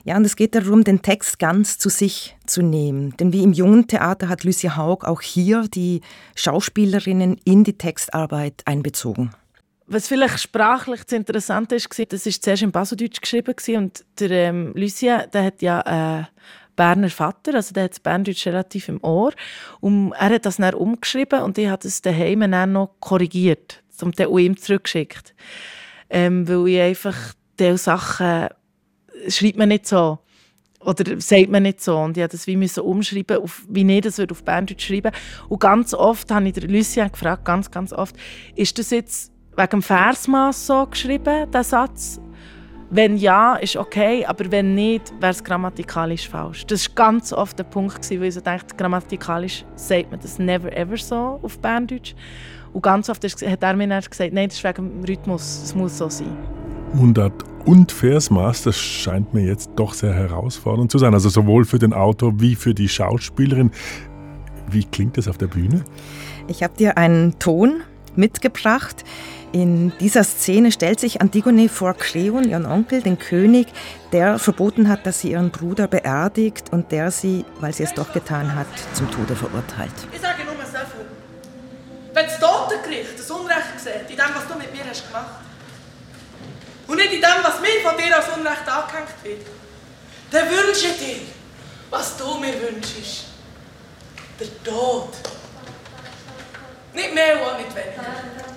Ja, 0.04 0.18
und 0.18 0.26
es 0.26 0.36
geht 0.36 0.56
darum, 0.56 0.84
den 0.84 1.02
Text 1.02 1.40
ganz 1.40 1.78
zu 1.78 1.90
sich 1.90 2.36
zu 2.46 2.62
nehmen. 2.62 3.16
Denn 3.18 3.34
wie 3.34 3.44
im 3.44 3.54
jungen 3.54 3.88
Theater 3.88 4.30
hat 4.30 4.44
Lucy 4.44 4.70
Haug 4.70 5.06
auch 5.06 5.22
hier 5.22 5.68
die 5.68 6.02
Schauspielerinnen 6.36 7.40
in 7.44 7.64
die 7.64 7.78
Textarbeit 7.78 8.62
einbezogen. 8.66 9.32
Was 9.92 10.08
vielleicht 10.08 10.40
sprachlich 10.40 11.04
das 11.04 11.14
Interessante 11.14 11.76
ist, 11.76 11.90
das 11.90 12.26
war 12.26 12.32
zuerst 12.42 12.62
in 12.62 12.72
Baseldeutsch 12.72 13.22
geschrieben 13.22 13.56
und 13.76 14.06
der 14.20 14.30
ähm, 14.30 14.72
Lucien, 14.76 15.24
der 15.34 15.46
hat 15.46 15.64
ja 15.64 15.80
einen 15.80 16.28
Berner 16.80 17.10
Vater, 17.10 17.56
also 17.56 17.74
der 17.74 17.84
hat 17.84 17.92
das 17.92 18.00
Berndeutsch 18.00 18.48
relativ 18.48 18.88
im 18.88 19.04
Ohr 19.04 19.34
und 19.82 20.14
er 20.14 20.30
hat 20.30 20.46
das 20.46 20.56
dann 20.56 20.74
umgeschrieben 20.74 21.42
und 21.42 21.58
ich 21.58 21.68
habe 21.68 21.86
es 21.86 22.02
daheim 22.02 22.50
dann 22.50 22.72
noch 22.72 22.92
korrigiert 23.02 23.84
und 24.02 24.18
dann 24.18 24.38
ihm 24.38 24.56
zurückgeschickt, 24.56 25.36
ähm, 26.10 26.48
weil 26.48 26.70
ich 26.70 26.80
einfach 26.80 27.18
diese 27.60 27.78
Sachen 27.78 28.48
schreibt 29.28 29.58
man 29.58 29.68
nicht 29.68 29.88
so 29.88 30.20
oder 30.80 31.20
sagt 31.20 31.50
man 31.50 31.64
nicht 31.64 31.82
so. 31.82 31.98
Und 31.98 32.16
ich 32.16 32.24
musste 32.24 32.38
das 32.38 32.48
wie 32.48 32.56
müssen 32.56 32.80
umschreiben, 32.80 33.44
auf, 33.44 33.66
wie 33.68 33.98
ich 33.98 34.02
das 34.02 34.18
auf 34.18 34.46
Berndeutsch 34.46 34.88
schreiben 34.88 35.12
Und 35.50 35.60
ganz 35.60 35.94
oft 35.94 36.32
habe 36.32 36.48
ich 36.48 36.64
Lucien 36.64 37.12
gefragt, 37.12 37.44
ganz, 37.44 37.70
ganz 37.70 37.92
oft, 37.92 38.16
ist 38.56 38.80
das 38.80 38.92
jetzt 38.92 39.34
wegen 39.58 39.70
dem 39.70 39.82
Versmaß 39.82 40.66
so 40.66 40.86
geschrieben, 40.86 41.52
der 41.52 41.66
Satz? 41.66 42.22
Wenn 42.92 43.18
ja, 43.18 43.56
ist 43.56 43.76
okay, 43.76 44.26
aber 44.26 44.52
wenn 44.52 44.74
nicht, 44.74 45.14
wäre 45.20 45.32
es 45.32 45.44
grammatikalisch 45.44 46.28
falsch. 46.28 46.66
Das 46.66 46.88
war 46.88 46.96
ganz 46.96 47.32
oft 47.32 47.60
der 47.60 47.64
Punkt, 47.64 48.10
wo 48.10 48.24
ich 48.24 48.34
so 48.34 48.42
dachte, 48.42 48.76
grammatikalisch 48.76 49.64
sagt 49.76 50.10
man 50.10 50.20
das 50.20 50.40
never 50.40 50.76
ever 50.76 50.98
so 50.98 51.40
auf 51.44 51.60
Berndeutsch. 51.60 52.16
Und 52.74 52.82
ganz 52.82 53.10
oft 53.10 53.24
hat 53.24 53.64
er 53.64 53.74
mir 53.76 53.88
gesagt, 53.88 54.34
nein, 54.34 54.50
das 54.50 54.58
ist 54.58 54.64
wegen 54.64 55.02
dem 55.02 55.04
Rhythmus, 55.04 55.62
es 55.66 55.76
muss 55.76 55.98
so 56.00 56.10
sein. 56.10 56.36
Mundart 56.94 57.44
und 57.66 57.92
Versmaß, 57.92 58.64
das 58.64 58.80
scheint 58.80 59.36
mir 59.36 59.46
jetzt 59.46 59.70
doch 59.76 59.94
sehr 59.94 60.14
herausfordernd 60.14 60.92
zu 60.92 60.98
sein. 60.98 61.14
Also 61.14 61.30
sowohl 61.30 61.66
für 61.66 61.78
den 61.78 61.94
Autor 61.94 62.40
wie 62.40 62.56
für 62.56 62.74
die 62.74 62.90
Schauspielerin. 62.90 63.72
Wie 64.72 64.84
klingt 64.84 65.18
das 65.18 65.28
auf 65.28 65.38
der 65.38 65.48
Bühne? 65.48 65.84
Ich 66.48 66.64
habe 66.64 66.74
dir 66.76 66.98
einen 66.98 67.38
Ton 67.38 67.82
mitgebracht. 68.16 69.04
In 69.52 69.98
dieser 69.98 70.24
Szene 70.24 70.72
stellt 70.72 71.00
sich 71.00 71.22
Antigone 71.22 71.70
vor 71.70 71.96
Creon, 71.96 72.44
ihren 72.48 72.68
Onkel, 72.68 73.02
den 73.02 73.18
König, 73.18 73.68
der 74.12 74.38
verboten 74.38 74.88
hat, 74.88 75.08
dass 75.08 75.22
sie 75.22 75.32
ihren 75.32 75.50
Bruder 75.50 75.88
beerdigt 75.88 76.72
und 76.72 76.92
der 76.92 77.10
sie, 77.10 77.46
weil 77.60 77.74
sie 77.74 77.84
es 77.84 77.94
doch 77.96 78.14
getan 78.14 78.54
hat, 78.54 78.68
zum 78.94 79.10
Tode 79.10 79.36
verurteilt. 79.36 79.92
Ich 80.14 80.22
sage 80.22 80.44
nur 80.44 80.54
so 80.54 80.78
viel. 80.78 81.06
Wenn 82.14 82.26
das 82.26 82.40
Totengericht 82.40 83.18
das 83.18 83.32
Unrecht 83.32 83.80
sieht, 83.80 84.10
in 84.10 84.18
dem, 84.18 84.36
was 84.36 84.48
du 84.48 84.56
mit 84.56 84.72
mir 84.72 84.88
hast 84.88 85.08
gemacht 85.08 85.42
und 86.88 86.98
nicht 86.98 87.14
in 87.14 87.22
dem, 87.22 87.44
was 87.44 87.60
mir 87.60 87.82
von 87.84 87.98
dir 87.98 88.16
als 88.16 88.28
Unrecht 88.38 88.68
angehängt 88.68 89.24
wird, 89.24 89.48
dann 90.32 90.48
wünsche 90.48 90.88
ich 90.88 90.98
dir, 91.00 91.22
was 91.90 92.18
du 92.18 92.38
mir 92.40 92.54
wünschst. 92.54 93.26
Der 94.40 94.64
Tod. 94.64 95.10
Nicht 96.94 97.14
mehr 97.14 97.36
und 97.52 97.58
nicht 97.58 97.76
weniger. 97.76 98.49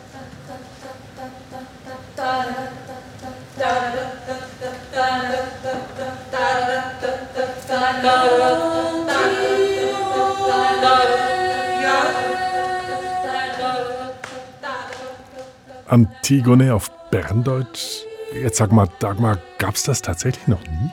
Antigone 15.92 16.74
auf 16.74 16.90
Berndeutsch. 17.10 18.04
Jetzt 18.32 18.56
sag 18.56 18.72
mal, 18.72 18.88
Dagmar, 18.98 19.38
gab 19.58 19.74
es 19.74 19.82
das 19.82 20.00
tatsächlich 20.00 20.48
noch 20.48 20.62
nie? 20.62 20.90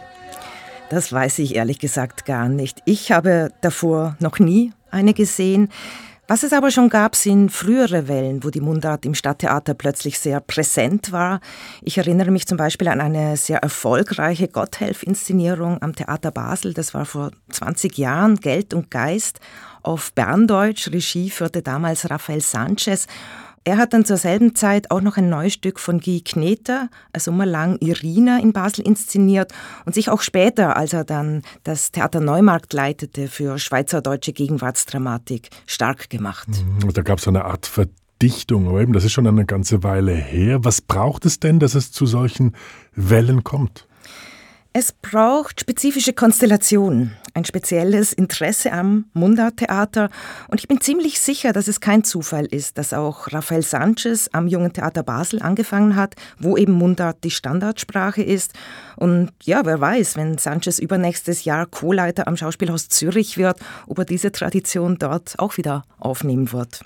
Das 0.90 1.14
weiß 1.14 1.40
ich 1.40 1.56
ehrlich 1.56 1.80
gesagt 1.80 2.26
gar 2.26 2.50
nicht. 2.50 2.82
Ich 2.84 3.12
habe 3.12 3.54
davor 3.62 4.18
noch 4.20 4.40
nie 4.40 4.74
eine 4.92 5.14
gesehen. 5.14 5.70
Was 6.30 6.44
es 6.44 6.54
aber 6.54 6.70
schon 6.70 6.90
gab, 6.90 7.16
sind 7.16 7.52
frühere 7.52 8.08
Wellen, 8.08 8.44
wo 8.44 8.52
die 8.52 8.62
Mundart 8.62 9.04
im 9.04 9.16
Stadttheater 9.16 9.74
plötzlich 9.74 10.20
sehr 10.20 10.40
präsent 10.40 11.12
war. 11.12 11.40
Ich 11.82 11.98
erinnere 11.98 12.30
mich 12.30 12.46
zum 12.46 12.56
Beispiel 12.56 12.88
an 12.88 13.02
eine 13.02 13.36
sehr 13.36 13.64
erfolgreiche 13.64 14.48
Gotthelf-Inszenierung 14.48 15.82
am 15.82 15.96
Theater 15.96 16.30
Basel. 16.30 16.76
Das 16.76 16.94
war 16.94 17.06
vor 17.06 17.32
20 17.50 17.98
Jahren, 17.98 18.36
Geld 18.36 18.76
und 18.76 18.92
Geist, 18.92 19.40
auf 19.82 20.14
Berndeutsch. 20.14 20.90
Regie 20.92 21.32
führte 21.32 21.64
damals 21.64 22.08
Rafael 22.12 22.42
Sanchez. 22.42 23.08
Er 23.64 23.78
hat 23.78 23.94
dann 23.94 24.06
zur 24.06 24.18
selben 24.18 24.56
Zeit 24.56 24.92
auch 24.92 25.02
noch 25.02 25.18
ein 25.18 25.30
neues 25.30 25.54
Stück 25.54 25.80
von 25.80 26.00
Guy 26.00 26.22
Kneter, 26.22 26.90
ein 27.14 27.50
lang 27.50 27.78
Irina 27.80 28.40
in 28.40 28.54
Basel 28.54 28.86
inszeniert 28.86 29.54
und 29.86 29.94
sich 29.94 30.10
auch 30.10 30.22
später, 30.22 30.78
als 30.78 30.94
er 30.94 31.04
dann 31.04 31.44
das 31.64 31.92
Theater 31.92 32.22
Neumarkt 32.22 32.74
leitete 32.74 33.28
für 33.28 33.60
schweizerdeutsche 33.60 34.34
Gegenwartsdramatik, 34.34 35.50
stark 35.66 36.10
gemacht. 36.10 36.48
Mhm, 36.48 36.94
da 36.94 37.02
gab 37.02 37.20
es 37.20 37.28
eine 37.28 37.46
Art 37.46 37.66
Verdichtung, 37.66 38.68
aber 38.68 38.82
eben, 38.82 38.94
das 38.94 39.04
ist 39.04 39.12
schon 39.12 39.28
eine 39.28 39.46
ganze 39.46 39.84
Weile 39.84 40.14
her. 40.14 40.64
Was 40.64 40.82
braucht 40.82 41.26
es 41.26 41.40
denn, 41.40 41.60
dass 41.60 41.76
es 41.76 41.92
zu 41.92 42.06
solchen 42.06 42.56
Wellen 42.94 43.44
kommt? 43.44 43.89
Es 44.80 44.94
braucht 44.94 45.60
spezifische 45.60 46.14
Konstellationen, 46.14 47.14
ein 47.34 47.44
spezielles 47.44 48.14
Interesse 48.14 48.72
am 48.72 49.08
Mundarttheater 49.12 50.10
und 50.48 50.62
ich 50.62 50.70
bin 50.70 50.80
ziemlich 50.80 51.20
sicher, 51.20 51.52
dass 51.52 51.68
es 51.68 51.82
kein 51.82 52.06
Zufall 52.06 52.46
ist, 52.46 52.78
dass 52.78 52.94
auch 52.94 53.34
Rafael 53.34 53.62
Sanchez 53.62 54.30
am 54.32 54.48
Jungen 54.48 54.72
Theater 54.72 55.04
Basel 55.04 55.42
angefangen 55.42 55.98
hat, 55.98 56.16
wo 56.38 56.56
eben 56.56 56.72
Mundart 56.72 57.26
die 57.26 57.30
Standardsprache 57.30 58.24
ist. 58.24 58.54
Und 58.96 59.32
ja, 59.44 59.66
wer 59.66 59.82
weiß, 59.82 60.16
wenn 60.16 60.38
Sanchez 60.38 60.80
übernächstes 60.80 61.44
Jahr 61.44 61.66
Co-Leiter 61.66 62.30
am 62.30 62.38
Schauspielhaus 62.38 62.88
Zürich 62.88 63.38
wird, 63.38 63.60
ob 63.86 63.98
er 63.98 64.06
diese 64.06 64.32
Tradition 64.32 64.98
dort 64.98 65.38
auch 65.40 65.58
wieder 65.58 65.84
aufnehmen 66.00 66.54
wird. 66.54 66.86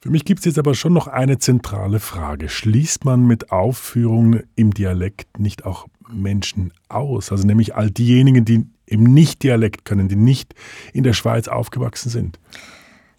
Für 0.00 0.10
mich 0.10 0.24
gibt 0.24 0.38
es 0.38 0.44
jetzt 0.44 0.60
aber 0.60 0.76
schon 0.76 0.92
noch 0.92 1.08
eine 1.08 1.38
zentrale 1.38 1.98
Frage. 1.98 2.48
Schließt 2.48 3.04
man 3.04 3.26
mit 3.26 3.50
Aufführungen 3.50 4.44
im 4.54 4.72
Dialekt 4.72 5.40
nicht 5.40 5.66
auch 5.66 5.88
Menschen 6.08 6.72
aus? 6.88 7.32
Also 7.32 7.44
nämlich 7.44 7.74
all 7.74 7.90
diejenigen, 7.90 8.44
die 8.44 8.64
im 8.86 9.02
Nicht-Dialekt 9.02 9.84
können, 9.84 10.08
die 10.08 10.14
nicht 10.14 10.54
in 10.92 11.02
der 11.02 11.14
Schweiz 11.14 11.48
aufgewachsen 11.48 12.10
sind. 12.10 12.38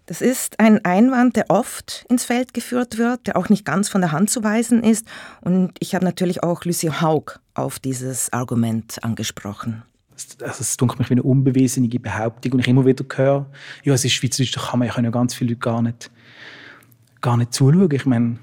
Das 0.06 0.22
ist 0.22 0.58
ein 0.58 0.82
Einwand, 0.82 1.36
der 1.36 1.50
oft 1.50 2.06
ins 2.08 2.24
Feld 2.24 2.54
geführt 2.54 2.96
wird, 2.96 3.26
der 3.26 3.36
auch 3.36 3.50
nicht 3.50 3.66
ganz 3.66 3.90
von 3.90 4.00
der 4.00 4.10
Hand 4.10 4.30
zu 4.30 4.42
weisen 4.42 4.82
ist. 4.82 5.06
Und 5.42 5.72
ich 5.80 5.94
habe 5.94 6.06
natürlich 6.06 6.42
auch 6.42 6.64
Lucy 6.64 6.88
Haug 6.88 7.40
auf 7.52 7.78
dieses 7.78 8.32
Argument 8.32 9.04
angesprochen. 9.04 9.82
Also 10.40 10.62
es 10.62 10.78
dunkelt 10.78 10.98
mich 10.98 11.10
wie 11.10 11.14
eine 11.14 11.22
unbewiesene 11.22 11.88
Behauptung 11.88 12.52
und 12.52 12.60
ich 12.60 12.68
immer 12.68 12.86
wieder 12.86 13.04
höre, 13.14 13.46
ja, 13.84 13.92
es 13.92 14.04
ist 14.04 14.12
Schweizerdeutsch, 14.12 14.56
da 14.56 14.60
kann 14.62 14.78
man 14.78 14.88
ja 14.88 15.10
ganz 15.10 15.34
viele 15.34 15.50
Leute 15.50 15.60
gar 15.60 15.82
nicht 15.82 16.10
gar 17.20 17.36
nicht 17.36 17.52
zuschauen. 17.52 17.90
Ich 17.92 18.06
meine, 18.06 18.38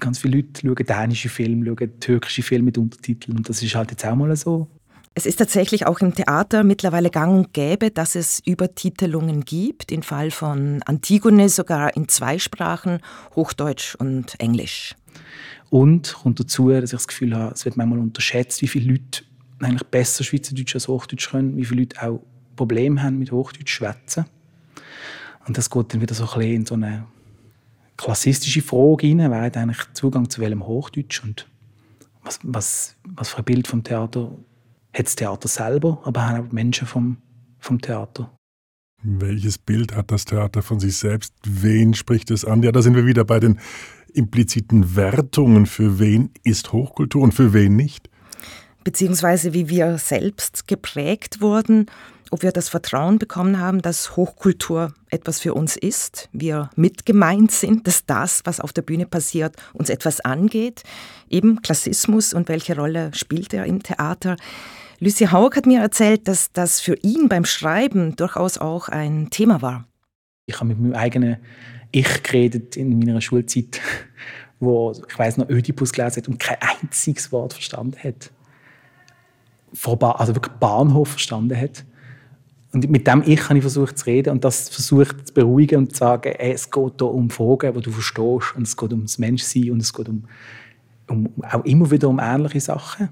ganz 0.00 0.18
viele 0.18 0.38
Leute 0.38 0.66
schauen 0.66 0.74
dänische 0.74 1.28
Filme, 1.28 1.66
schauen 1.66 2.00
türkische 2.00 2.42
Filme 2.42 2.66
mit 2.66 2.78
Untertiteln 2.78 3.36
und 3.36 3.48
das 3.48 3.62
ist 3.62 3.74
halt 3.74 3.90
jetzt 3.90 4.04
auch 4.04 4.14
mal 4.14 4.34
so. 4.36 4.68
Es 5.16 5.26
ist 5.26 5.36
tatsächlich 5.36 5.86
auch 5.86 6.00
im 6.00 6.12
Theater 6.12 6.64
mittlerweile 6.64 7.08
gang 7.08 7.36
und 7.36 7.52
gäbe, 7.52 7.92
dass 7.92 8.16
es 8.16 8.42
Übertitelungen 8.44 9.44
gibt, 9.44 9.92
im 9.92 10.02
Fall 10.02 10.32
von 10.32 10.82
Antigone 10.86 11.48
sogar 11.48 11.96
in 11.96 12.08
zwei 12.08 12.40
Sprachen, 12.40 12.98
Hochdeutsch 13.36 13.94
und 13.94 14.40
Englisch. 14.40 14.96
Und 15.70 16.14
kommt 16.14 16.40
dazu, 16.40 16.70
dass 16.70 16.84
ich 16.84 16.90
das 16.90 17.06
Gefühl 17.06 17.34
habe, 17.36 17.54
es 17.54 17.64
wird 17.64 17.76
manchmal 17.76 18.00
unterschätzt, 18.00 18.60
wie 18.62 18.66
viele 18.66 18.92
Leute 18.92 19.22
eigentlich 19.60 19.84
besser 19.84 20.24
Schweizerdeutsch 20.24 20.74
als 20.74 20.88
Hochdeutsch 20.88 21.30
können, 21.30 21.56
wie 21.56 21.64
viele 21.64 21.82
Leute 21.82 22.02
auch 22.02 22.20
Probleme 22.56 23.00
haben 23.00 23.20
mit 23.20 23.30
Hochdeutsch 23.30 23.72
schwätzen. 23.72 24.24
Und 25.46 25.56
das 25.56 25.70
geht 25.70 25.94
dann 25.94 26.00
wieder 26.00 26.14
so 26.14 26.24
ein 26.24 26.38
bisschen 26.38 26.54
in 26.54 26.66
so 26.66 26.74
eine 26.74 27.06
klassistische 27.96 28.62
Frage 28.62 29.08
rein, 29.08 29.18
wer 29.30 29.42
hat 29.42 29.56
eigentlich 29.56 29.78
Zugang 29.94 30.28
zu 30.28 30.40
welchem 30.40 30.66
Hochdeutsch 30.66 31.22
und 31.22 31.48
was, 32.22 32.40
was, 32.42 32.96
was 33.04 33.28
für 33.30 33.38
ein 33.38 33.44
Bild 33.44 33.68
vom 33.68 33.82
Theater 33.82 34.32
hat 34.92 35.06
das 35.06 35.16
Theater 35.16 35.48
selber, 35.48 36.00
aber 36.04 36.26
haben 36.26 36.40
auch 36.40 36.48
die 36.48 36.54
Menschen 36.54 36.86
vom, 36.86 37.18
vom 37.58 37.80
Theater. 37.80 38.30
Welches 39.02 39.58
Bild 39.58 39.94
hat 39.94 40.10
das 40.10 40.24
Theater 40.24 40.62
von 40.62 40.80
sich 40.80 40.96
selbst? 40.96 41.34
Wen 41.44 41.94
spricht 41.94 42.30
es 42.30 42.44
an? 42.44 42.62
Ja, 42.62 42.72
da 42.72 42.80
sind 42.80 42.94
wir 42.94 43.04
wieder 43.04 43.24
bei 43.24 43.38
den 43.38 43.58
impliziten 44.14 44.96
Wertungen. 44.96 45.66
Für 45.66 45.98
wen 45.98 46.30
ist 46.42 46.72
Hochkultur 46.72 47.22
und 47.22 47.34
für 47.34 47.52
wen 47.52 47.76
nicht? 47.76 48.08
Beziehungsweise 48.82 49.52
wie 49.52 49.68
wir 49.68 49.98
selbst 49.98 50.68
geprägt 50.68 51.40
wurden, 51.40 51.86
ob 52.34 52.42
wir 52.42 52.50
das 52.50 52.68
Vertrauen 52.68 53.20
bekommen 53.20 53.60
haben, 53.60 53.80
dass 53.80 54.16
Hochkultur 54.16 54.92
etwas 55.08 55.38
für 55.38 55.54
uns 55.54 55.76
ist, 55.76 56.28
wir 56.32 56.68
mitgemeint 56.74 57.52
sind, 57.52 57.86
dass 57.86 58.06
das, 58.06 58.40
was 58.42 58.58
auf 58.58 58.72
der 58.72 58.82
Bühne 58.82 59.06
passiert, 59.06 59.54
uns 59.72 59.88
etwas 59.88 60.20
angeht. 60.20 60.82
Eben 61.30 61.62
Klassismus 61.62 62.34
und 62.34 62.48
welche 62.48 62.74
Rolle 62.74 63.12
spielt 63.14 63.54
er 63.54 63.66
im 63.66 63.84
Theater. 63.84 64.36
Lucy 64.98 65.26
Haug 65.26 65.54
hat 65.54 65.66
mir 65.66 65.80
erzählt, 65.80 66.26
dass 66.26 66.50
das 66.50 66.80
für 66.80 66.96
ihn 67.02 67.28
beim 67.28 67.44
Schreiben 67.44 68.16
durchaus 68.16 68.58
auch 68.58 68.88
ein 68.88 69.30
Thema 69.30 69.62
war. 69.62 69.86
Ich 70.46 70.56
habe 70.56 70.66
mit 70.66 70.80
meinem 70.80 70.94
eigenen 70.94 71.36
Ich 71.92 72.24
geredet 72.24 72.76
in 72.76 72.98
meiner 72.98 73.20
Schulzeit, 73.20 73.80
wo 74.58 74.90
ich 75.08 75.16
weiß 75.16 75.36
noch 75.36 75.48
Ödipus 75.48 75.92
gelesen 75.92 76.16
hat 76.16 76.28
und 76.28 76.40
kein 76.40 76.56
einziges 76.60 77.30
Wort 77.30 77.52
verstanden 77.52 77.96
hat. 77.96 78.32
also 80.18 80.34
wirklich 80.34 80.56
Bahnhof 80.56 81.10
verstanden 81.10 81.56
hat. 81.56 81.84
Und 82.74 82.90
mit 82.90 83.06
dem 83.06 83.22
Ich 83.24 83.48
habe 83.48 83.56
ich 83.56 83.62
versucht 83.62 83.96
zu 83.96 84.06
reden 84.06 84.30
und 84.30 84.44
das 84.44 84.68
versucht 84.68 85.28
zu 85.28 85.32
beruhigen 85.32 85.78
und 85.78 85.92
zu 85.92 85.98
sagen, 85.98 86.32
ey, 86.36 86.52
es 86.52 86.68
geht 86.68 86.94
hier 86.98 87.08
um 87.08 87.30
Fragen, 87.30 87.72
die 87.72 87.80
du 87.80 87.92
verstehst 87.92 88.56
und 88.56 88.66
es 88.66 88.76
geht 88.76 88.90
ums 88.90 89.16
Menschsein 89.18 89.70
und 89.70 89.80
es 89.80 89.92
geht 89.92 90.08
um, 90.08 90.24
um, 91.08 91.28
auch 91.48 91.64
immer 91.64 91.88
wieder 91.92 92.08
um 92.08 92.18
ähnliche 92.20 92.60
Sachen. 92.60 93.10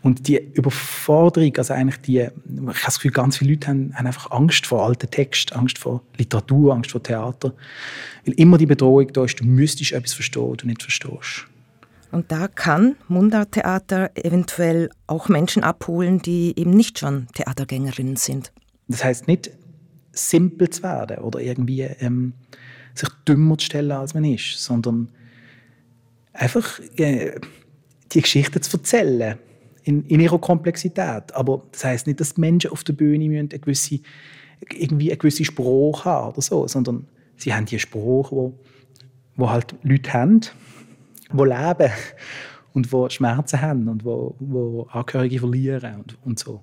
Und 0.00 0.28
die 0.28 0.38
Überforderung, 0.38 1.54
also 1.58 1.74
eigentlich 1.74 2.00
die, 2.00 2.20
ich 2.20 2.26
habe 2.58 2.74
das 2.84 2.96
Gefühl, 2.96 3.10
ganz 3.10 3.36
viele 3.36 3.52
Leute 3.52 3.68
haben, 3.68 3.94
haben 3.94 4.06
einfach 4.06 4.30
Angst 4.30 4.66
vor 4.66 4.86
alten 4.86 5.10
Texten, 5.10 5.54
Angst 5.54 5.78
vor 5.78 6.02
Literatur, 6.16 6.74
Angst 6.74 6.90
vor 6.90 7.02
Theater. 7.02 7.52
Weil 8.24 8.34
immer 8.34 8.56
die 8.56 8.66
Bedrohung 8.66 9.12
da 9.12 9.24
ist, 9.24 9.40
du 9.40 9.44
müsstest 9.44 9.92
etwas 9.92 10.14
verstehen, 10.14 10.50
was 10.50 10.56
du 10.58 10.66
nicht 10.66 10.82
verstehst. 10.82 11.46
Und 12.14 12.30
da 12.30 12.46
kann 12.46 12.94
Mundarttheater 13.08 14.12
eventuell 14.14 14.88
auch 15.08 15.28
Menschen 15.28 15.64
abholen, 15.64 16.20
die 16.20 16.54
eben 16.56 16.70
nicht 16.70 17.00
schon 17.00 17.26
Theatergängerinnen 17.34 18.14
sind. 18.14 18.52
Das 18.86 19.02
heißt 19.02 19.26
nicht 19.26 19.50
simpel 20.12 20.70
zu 20.70 20.84
werden 20.84 21.18
oder 21.18 21.40
irgendwie 21.40 21.82
ähm, 21.82 22.34
sich 22.94 23.08
dümmer 23.26 23.58
zu 23.58 23.66
stellen, 23.66 23.90
als 23.90 24.14
man 24.14 24.24
ist, 24.24 24.62
sondern 24.62 25.08
einfach 26.32 26.78
äh, 26.98 27.32
die 28.12 28.20
Geschichte 28.20 28.60
zu 28.60 28.76
erzählen 28.76 29.36
in, 29.82 30.06
in 30.06 30.20
ihrer 30.20 30.38
Komplexität. 30.38 31.34
Aber 31.34 31.64
das 31.72 31.84
heißt 31.84 32.06
nicht, 32.06 32.20
dass 32.20 32.34
die 32.34 32.40
Menschen 32.42 32.70
auf 32.70 32.84
der 32.84 32.92
Bühne 32.92 33.28
müssen 33.28 33.50
eine 33.50 33.58
gewisse, 33.58 33.98
irgendwie 34.72 35.10
eine 35.10 35.18
gewisse 35.18 35.44
Sprache 35.44 36.04
haben 36.04 36.28
oder 36.34 36.42
so, 36.42 36.68
sondern 36.68 37.08
sie 37.36 37.52
haben 37.52 37.66
die 37.66 37.80
Sprache, 37.80 38.30
wo, 38.30 38.54
wo 39.34 39.50
halt 39.50 39.74
Leute 39.82 40.12
haben, 40.12 40.42
die 41.36 41.44
leben 41.44 41.92
und 42.72 42.92
wo 42.92 43.08
Schmerzen 43.08 43.60
haben 43.60 43.88
und 43.88 44.04
wo, 44.04 44.34
wo 44.38 44.88
Angehörige 44.90 45.38
verlieren 45.40 45.96
und, 45.96 46.18
und 46.24 46.38
so. 46.38 46.62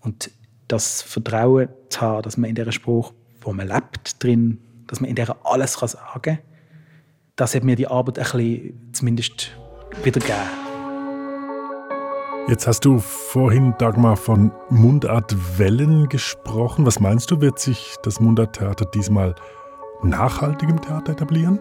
Und 0.00 0.30
das 0.68 1.02
Vertrauen 1.02 1.68
zu 1.88 2.00
haben, 2.00 2.22
dass 2.22 2.36
man 2.36 2.50
in 2.50 2.56
dieser 2.56 2.72
Spruch, 2.72 3.12
wo 3.40 3.52
man 3.52 3.68
lebt, 3.68 4.22
drin, 4.22 4.60
dass 4.86 5.00
man 5.00 5.10
in 5.10 5.16
der 5.16 5.36
alles 5.44 5.78
kann 5.78 5.88
sagen 5.88 6.20
kann, 6.22 6.38
das 7.36 7.54
hat 7.54 7.64
mir 7.64 7.76
die 7.76 7.86
Arbeit 7.86 8.18
ein 8.18 8.24
bisschen 8.24 8.92
zumindest 8.92 9.50
wieder 10.02 10.20
gegeben. 10.20 10.70
Jetzt 12.48 12.66
hast 12.66 12.84
du 12.84 12.98
vorhin, 12.98 13.74
Dagmar, 13.78 14.16
von 14.16 14.50
Mundartwellen 14.70 16.08
gesprochen. 16.08 16.84
Was 16.84 16.98
meinst 16.98 17.30
du, 17.30 17.40
wird 17.40 17.58
sich 17.58 17.94
das 18.02 18.18
Mundarttheater 18.18 18.86
diesmal 18.86 19.34
nachhaltig 20.02 20.68
im 20.68 20.80
Theater 20.80 21.12
etablieren? 21.12 21.60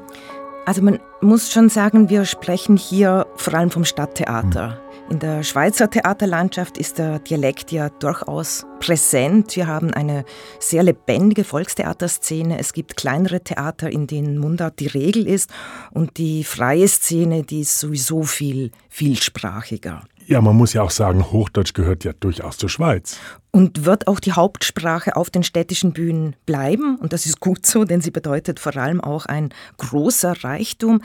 Also 0.70 0.84
man 0.84 1.00
muss 1.20 1.52
schon 1.52 1.68
sagen, 1.70 2.10
wir 2.10 2.26
sprechen 2.26 2.78
hier 2.78 3.26
vor 3.38 3.56
allem 3.56 3.72
vom 3.72 3.86
Stadttheater. 3.86 4.74
Hm. 4.74 5.14
In 5.14 5.18
der 5.18 5.42
Schweizer 5.42 5.90
Theaterlandschaft 5.90 6.78
ist 6.78 7.00
der 7.00 7.18
Dialekt 7.18 7.72
ja 7.72 7.90
durchaus 7.90 8.68
präsent. 8.80 9.56
Wir 9.56 9.66
haben 9.66 9.92
eine 9.92 10.26
sehr 10.60 10.84
lebendige 10.84 11.44
Volkstheaterszene. 11.44 12.60
Es 12.60 12.74
gibt 12.74 12.98
kleinere 12.98 13.44
Theater, 13.44 13.90
in 13.90 14.06
denen 14.06 14.38
Mundart 14.38 14.80
die 14.80 14.86
Regel 14.86 15.26
ist 15.26 15.50
und 15.90 16.20
die 16.20 16.44
freie 16.44 16.88
Szene, 16.88 17.42
die 17.42 17.62
ist 17.62 17.80
sowieso 17.80 18.22
viel 18.22 18.70
vielsprachiger. 18.90 20.04
Ja, 20.30 20.42
man 20.42 20.56
muss 20.56 20.74
ja 20.74 20.84
auch 20.84 20.92
sagen, 20.92 21.32
Hochdeutsch 21.32 21.74
gehört 21.74 22.04
ja 22.04 22.14
durchaus 22.14 22.60
zur 22.60 22.70
Schweiz. 22.70 23.18
Und 23.50 23.86
wird 23.86 24.08
auch 24.08 24.20
die 24.20 24.34
Hauptsprache 24.34 25.16
auf 25.16 25.32
den 25.32 25.42
städtischen 25.42 25.92
Bühnen 25.92 26.36
bleiben. 26.46 26.98
Und 26.98 27.14
das 27.14 27.26
ist 27.26 27.40
gut 27.40 27.66
so, 27.66 27.84
denn 27.84 28.00
sie 28.00 28.12
bedeutet 28.12 28.60
vor 28.60 28.78
allem 28.78 29.02
auch 29.02 29.26
ein 29.26 29.50
großer 29.78 30.44
Reichtum. 30.44 31.02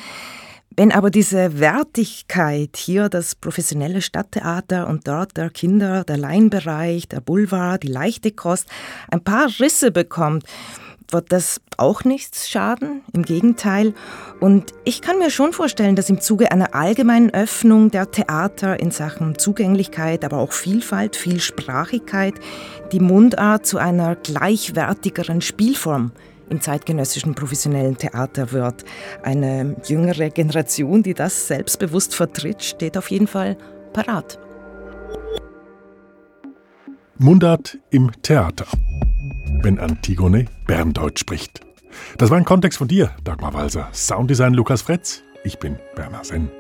Wenn 0.77 0.93
aber 0.93 1.11
diese 1.11 1.59
Wertigkeit 1.59 2.77
hier, 2.77 3.09
das 3.09 3.35
professionelle 3.35 4.03
Stadttheater 4.03 4.89
und 4.89 5.09
dort 5.09 5.39
der 5.39 5.49
Kinder, 5.49 6.05
der 6.05 6.19
Laienbereich, 6.19 7.09
der 7.09 7.23
Boulevard, 7.23 7.83
die 7.83 7.89
leichte 7.89 8.31
Kost, 8.31 8.69
ein 9.11 9.25
paar 9.25 9.49
Risse 9.59 9.91
bekommt, 9.91 10.45
wird 11.15 11.33
das 11.33 11.63
auch 11.79 12.05
nichts 12.05 12.51
schaden, 12.51 13.01
im 13.15 13.23
Gegenteil. 13.23 13.95
Und 14.41 14.73
ich 14.85 15.01
kann 15.01 15.19
mir 15.19 15.31
schon 15.31 15.55
vorstellen, 15.55 15.97
dass 15.97 16.11
im 16.11 16.21
Zuge 16.21 16.53
einer 16.53 16.75
allgemeinen 16.75 17.31
Öffnung 17.31 17.91
der 17.91 18.11
Theater 18.11 18.79
in 18.79 18.91
Sachen 18.91 19.39
Zugänglichkeit, 19.39 20.25
aber 20.25 20.39
auch 20.39 20.53
Vielfalt, 20.53 21.17
Vielsprachigkeit, 21.17 22.35
die 22.93 23.01
Mundart 23.01 23.65
zu 23.65 23.79
einer 23.79 24.17
gleichwertigeren 24.17 25.41
Spielform 25.41 26.13
im 26.51 26.61
zeitgenössischen 26.61 27.35
professionellen 27.35 27.97
Theater 27.97 28.53
wird. 28.53 28.85
Eine 29.23 29.77
jüngere 29.87 30.29
Generation, 30.29 31.03
die 31.03 31.15
das 31.15 31.49
selbstbewusst 31.49 32.15
vertritt, 32.15 32.63
steht 32.63 32.99
auf 32.99 33.11
jeden 33.11 33.27
Fall 33.27 33.57
parat. 33.95 34.39
Mundart 37.17 37.79
im 37.91 38.11
Theater 38.23 38.67
wenn 39.63 39.79
Antigone 39.79 40.47
Berndeutsch 40.67 41.21
spricht. 41.21 41.61
Das 42.19 42.31
war 42.31 42.39
ein 42.39 42.45
Kontext 42.45 42.79
von 42.79 42.89
dir, 42.89 43.11
Dagmar 43.25 43.55
Walser. 43.55 43.89
Sounddesign 43.93 44.55
Lukas 44.55 44.83
Fretz. 44.83 45.23
Ich 45.45 45.59
bin 45.59 45.79
Bernhard 45.95 46.27
Senn. 46.27 46.51